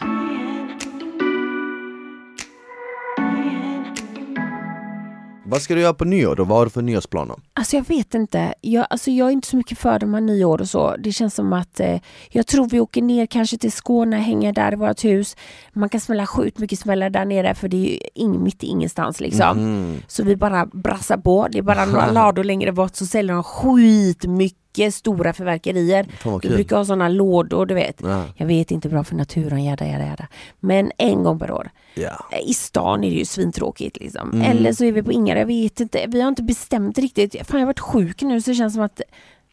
[5.47, 6.43] Vad ska du göra på nyår då?
[6.43, 7.35] Vad har du för nyårsplaner?
[7.53, 10.61] Alltså jag vet inte, jag, alltså jag är inte så mycket för de här nyår
[10.61, 10.95] och så.
[10.97, 14.73] Det känns som att eh, jag tror vi åker ner kanske till Skåne, hänger där
[14.73, 15.35] i vårt hus.
[15.73, 18.67] Man kan smälla sjukt mycket smällar där nere för det är ju ing, mitt i
[18.67, 19.57] ingenstans liksom.
[19.57, 20.01] Mm.
[20.07, 21.47] Så vi bara brassar på.
[21.51, 26.05] Det är bara några lador längre bort så säljer de skitmycket stora förverkerier.
[26.41, 28.01] Vi brukar ha sådana lådor, du vet.
[28.03, 28.23] Ja.
[28.35, 30.27] Jag vet inte bra för naturen, jada, jada, jada.
[30.59, 31.69] Men en gång per år.
[31.93, 32.25] Ja.
[32.45, 34.31] I stan är det ju svintråkigt liksom.
[34.31, 34.51] Mm.
[34.51, 36.05] Eller så är vi på Ingarö, jag vet inte.
[36.07, 37.33] Vi har inte bestämt riktigt.
[37.33, 39.01] Fan jag har varit sjuk nu så det känns som att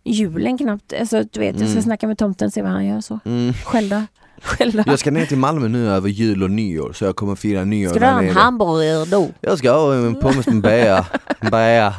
[0.04, 3.00] julen knappt, alltså du vet jag ska snacka med tomten och se vad han gör
[3.00, 3.18] så.
[3.24, 3.52] Mm.
[3.52, 4.06] Skälla.
[4.43, 4.84] Skälla.
[4.86, 7.90] Jag ska ner till Malmö nu över jul och nyår så jag kommer fira nyår
[7.90, 8.32] Ska du ha en nere.
[8.34, 9.30] hamburgare då?
[9.40, 11.07] Jag ska ha en pommes med bea,
[11.51, 11.95] bea.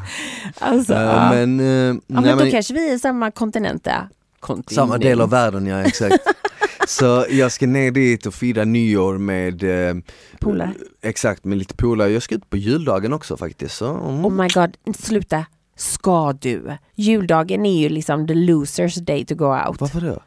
[0.59, 1.29] Alltså, Eh, ja.
[1.33, 4.09] Men, eh, ja, nej, men då men kanske vi är samma kontinent där.
[4.39, 4.71] Kontinent.
[4.75, 6.17] samma del av världen ja, exakt.
[6.87, 9.95] Så jag ska ner dit och fira nyår med eh,
[10.39, 10.73] Polare.
[11.01, 12.09] Exakt, med lite polare.
[12.11, 13.75] Jag ska ut på juldagen också faktiskt.
[13.75, 14.25] Så, mm.
[14.25, 15.45] Oh my god, sluta.
[15.75, 16.77] Ska du?
[16.95, 19.81] Juldagen är ju liksom the losers day to go out.
[19.81, 20.19] Varför det?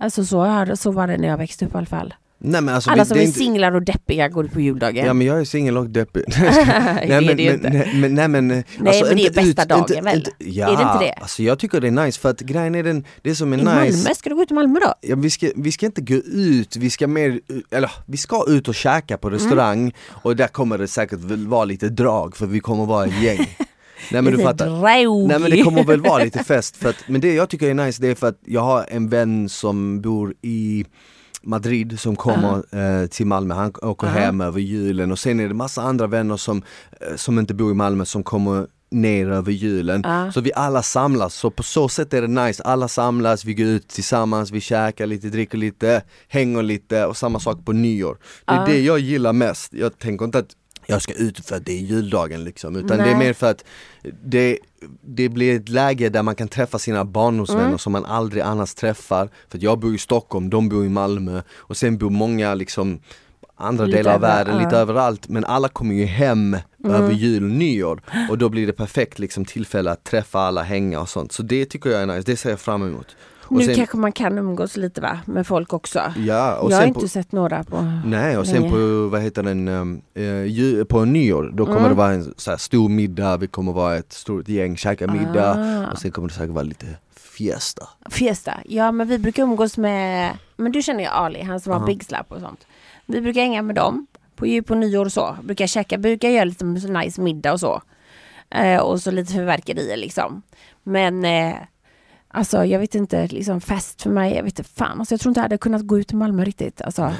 [0.00, 2.14] Alltså så, har- så var det när jag växte upp i alla fall.
[2.40, 3.38] Nej men alltså Alla vi, som det är, är inte...
[3.38, 5.06] singlar och deppiga går på juldagen.
[5.06, 6.22] Ja men jag är singel och deppig.
[6.28, 6.34] det
[7.12, 9.62] är men, det ju men, nej, men, nej men, Nej, alltså, men det är bästa
[9.62, 10.16] ut, dagen inte, väl?
[10.18, 11.12] Inte, ja, Är det inte det?
[11.12, 13.60] Alltså jag tycker det är nice för att grejen är den, det som är I
[13.60, 14.94] nice Malmö, ska du gå ut i Malmö då?
[15.00, 17.40] Ja, vi, ska, vi ska inte gå ut, vi ska mer,
[17.70, 19.92] eller vi ska ut och käka på restaurang Mm.
[20.22, 23.56] och där kommer det säkert vara lite drag för vi kommer vara ett gäng
[24.12, 24.82] Nej men du fattar.
[25.28, 27.74] Nej men det kommer väl vara lite fest för att, men det jag tycker är
[27.74, 30.84] nice det är för att jag har en vän som bor i
[31.42, 34.18] Madrid som kommer eh, till Malmö, han åker Aha.
[34.18, 36.62] hem över julen och sen är det massa andra vänner som,
[37.00, 40.02] eh, som inte bor i Malmö som kommer ner över julen.
[40.04, 40.32] Ja.
[40.32, 43.66] Så vi alla samlas, så på så sätt är det nice, alla samlas, vi går
[43.66, 48.18] ut tillsammans, vi käkar lite, dricker lite, hänger lite och samma sak på nyår.
[48.44, 50.50] Det är det jag gillar mest, jag tänker inte att
[50.90, 53.12] jag ska ut för att det är juldagen liksom, utan det Nej.
[53.12, 53.64] är mer för att
[54.24, 54.58] det,
[55.02, 57.78] det blir ett läge där man kan träffa sina barndomsvänner Mm.
[57.78, 59.28] som man aldrig annars träffar.
[59.48, 63.00] För jag bor i Stockholm, de bor i Malmö och sen bor många liksom
[63.56, 64.80] andra Lite delar av över- världen, lite ja.
[64.80, 66.94] överallt, men alla kommer ju hem Mm.
[67.02, 71.00] över jul och nyår och då blir det perfekt liksom tillfälle att träffa alla, hänga
[71.00, 71.32] och sånt.
[71.32, 73.16] Så det tycker jag är nice, det ser jag fram emot.
[73.50, 75.98] Nu sen, kanske man kan umgås lite va, med folk också.
[76.16, 78.70] ja, jag har inte på, sett några på Nej och sen länge.
[78.70, 80.02] på, vad heter den,
[80.46, 81.90] ju, på nyår, då kommer Mm.
[81.90, 85.54] det vara en så här stor middag, vi kommer vara ett stort gäng, käka middag
[85.58, 85.92] Ah.
[85.92, 86.86] och sen kommer det säkert vara lite
[87.16, 87.88] fiesta.
[88.10, 88.54] Fiesta.
[88.64, 91.86] Ja men vi brukar umgås med, men du känner ju Ali, han som har Ja.
[91.86, 92.66] Big Slap och sånt.
[93.06, 95.36] Vi brukar hänga med dem på jul på nyår och så.
[95.42, 97.82] Brukar käka, brukar göra lite nice middag och så.
[98.50, 100.42] Eh, och så lite fyrverkerier liksom.
[100.82, 101.54] Men eh,
[102.28, 104.98] alltså jag vet inte, liksom fest för mig, jag vet inte fan.
[104.98, 106.82] Alltså, jag tror inte jag hade kunnat gå ut i Malmö riktigt.
[106.82, 107.14] Alltså,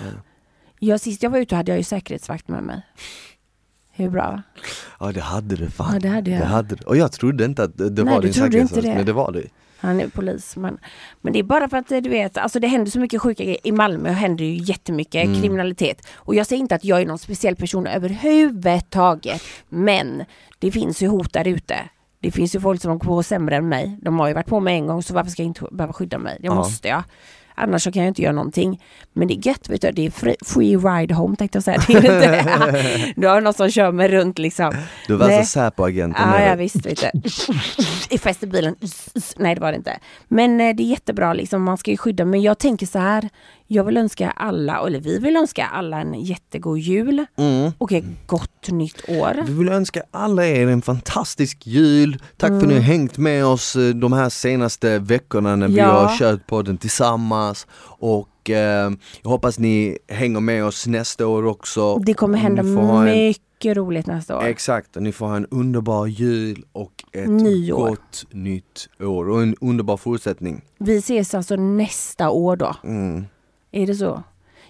[0.79, 2.83] jag, sist jag var ute hade jag ju säkerhetsvakt med mig.
[3.93, 4.31] Hur bra?
[4.31, 4.43] va?
[5.01, 5.95] Ja det hade du fan.
[5.95, 6.41] Ja, det hade jag.
[6.41, 6.85] Det hade du.
[6.85, 8.95] Och jag trodde inte att det, Nej, var din säkerhetsvakt, det.
[8.95, 9.45] men det var det.
[9.81, 10.57] Han är polis.
[10.57, 10.79] Men,
[11.21, 13.59] men det är bara för att du vet, alltså det händer så mycket sjuka grejer.
[13.67, 15.41] I Malmö händer ju jättemycket Mm.
[15.41, 16.07] kriminalitet.
[16.15, 19.43] Och jag säger inte att jag är någon speciell person överhuvudtaget.
[19.69, 20.25] Men
[20.59, 21.77] det finns ju hot där ute.
[22.21, 23.99] Det finns ju folk som har på sämre än mig.
[24.03, 26.19] De har ju varit på mig en gång så varför ska jag inte behöva skydda
[26.19, 26.37] mig?
[26.41, 26.55] Det Ja.
[26.55, 27.03] måste jag.
[27.61, 28.83] Annars så kan jag inte göra någonting.
[29.12, 29.91] Men det är gött, vet du.
[29.91, 31.79] Det är free, free ride home tänkte jag säga.
[31.87, 34.75] Det är inte, du har någon som kör mig runt liksom.
[35.07, 35.39] Du var Nej.
[35.39, 36.87] alltså Säpo-agenten Ja, ja visst.
[36.87, 37.21] Vet du.
[38.11, 38.75] I fäst i bilen.
[39.37, 39.99] Nej, det var det inte.
[40.29, 42.25] Men eh, det är jättebra, liksom, man ska ju skydda.
[42.25, 43.29] Men jag tänker så här,
[43.71, 47.71] jag vill önska alla, eller vi vill önska alla en jättegod jul Mm.
[47.79, 49.45] och ett gott nytt år.
[49.47, 52.19] Vi vill önska alla er en fantastisk jul.
[52.37, 52.77] Tack för att ni Mm.
[52.77, 55.87] har hängt med oss eh, de här senaste veckorna när vi Ja.
[55.87, 57.66] har kört podden tillsammans.
[58.01, 58.91] Och eh,
[59.23, 61.97] jag hoppas ni hänger med oss nästa år också.
[61.99, 64.45] Det kommer hända ha en, mycket roligt nästa år.
[64.45, 67.89] Exakt, och ni får ha en underbar jul och ett Nyår.
[67.89, 70.64] gott nytt år och en underbar fortsättning.
[70.79, 72.75] Vi ses alltså nästa år då.
[72.85, 73.25] Mm.
[73.73, 74.23] Är det så?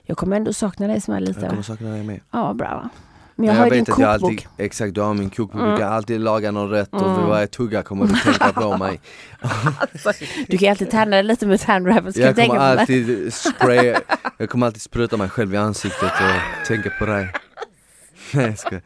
[0.03, 1.41] Jag kommer ändå sakna dig som är lite.
[1.41, 2.21] Jag kommer sakna dig med.
[2.31, 2.69] Ja, bra.
[2.69, 2.89] va?
[3.35, 4.31] Men jag Men har ju din vet att jag kokbok.
[4.31, 5.73] alltid, exakt, du har min kokbok, Mm.
[5.73, 7.15] du kan alltid laga någon rätt och Mm.
[7.15, 9.01] för varje tugga kommer du tänka på mig.
[10.49, 12.15] Du kan alltid tärna dig lite med tandwrappers.
[12.15, 14.01] kan Jag jag kommer alltid spraya,
[14.39, 17.33] jag kommer alltid spruta mig själv i ansiktet och tänka på dig.
[18.35, 18.83] Nej jag skojar.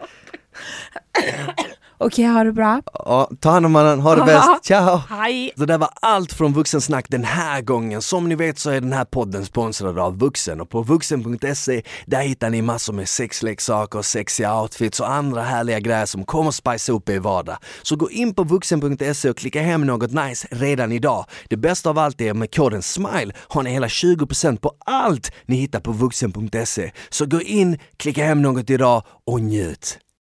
[2.04, 2.82] Okej, ha det bra.
[2.94, 5.00] Ja, ta hand om varandra, ha det bäst, ciao!
[5.08, 5.52] Hej!
[5.56, 8.02] Så det var allt från Vuxensnack den här gången.
[8.02, 12.22] Som ni vet så är den här podden sponsrad av Vuxen och på vuxen.se där
[12.22, 17.08] hittar ni massor med sexleksaker, sexiga outfits och andra härliga grejer som kommer spicea upp
[17.08, 17.56] er vardag.
[17.82, 21.24] Så gå in på vuxen.se och klicka hem något nice redan idag.
[21.48, 25.56] Det bästa av allt är med koden SMILE har ni hela 20% på allt ni
[25.56, 26.90] hittar på vuxen.se.
[27.10, 30.02] Så gå in, klicka hem något idag och njut!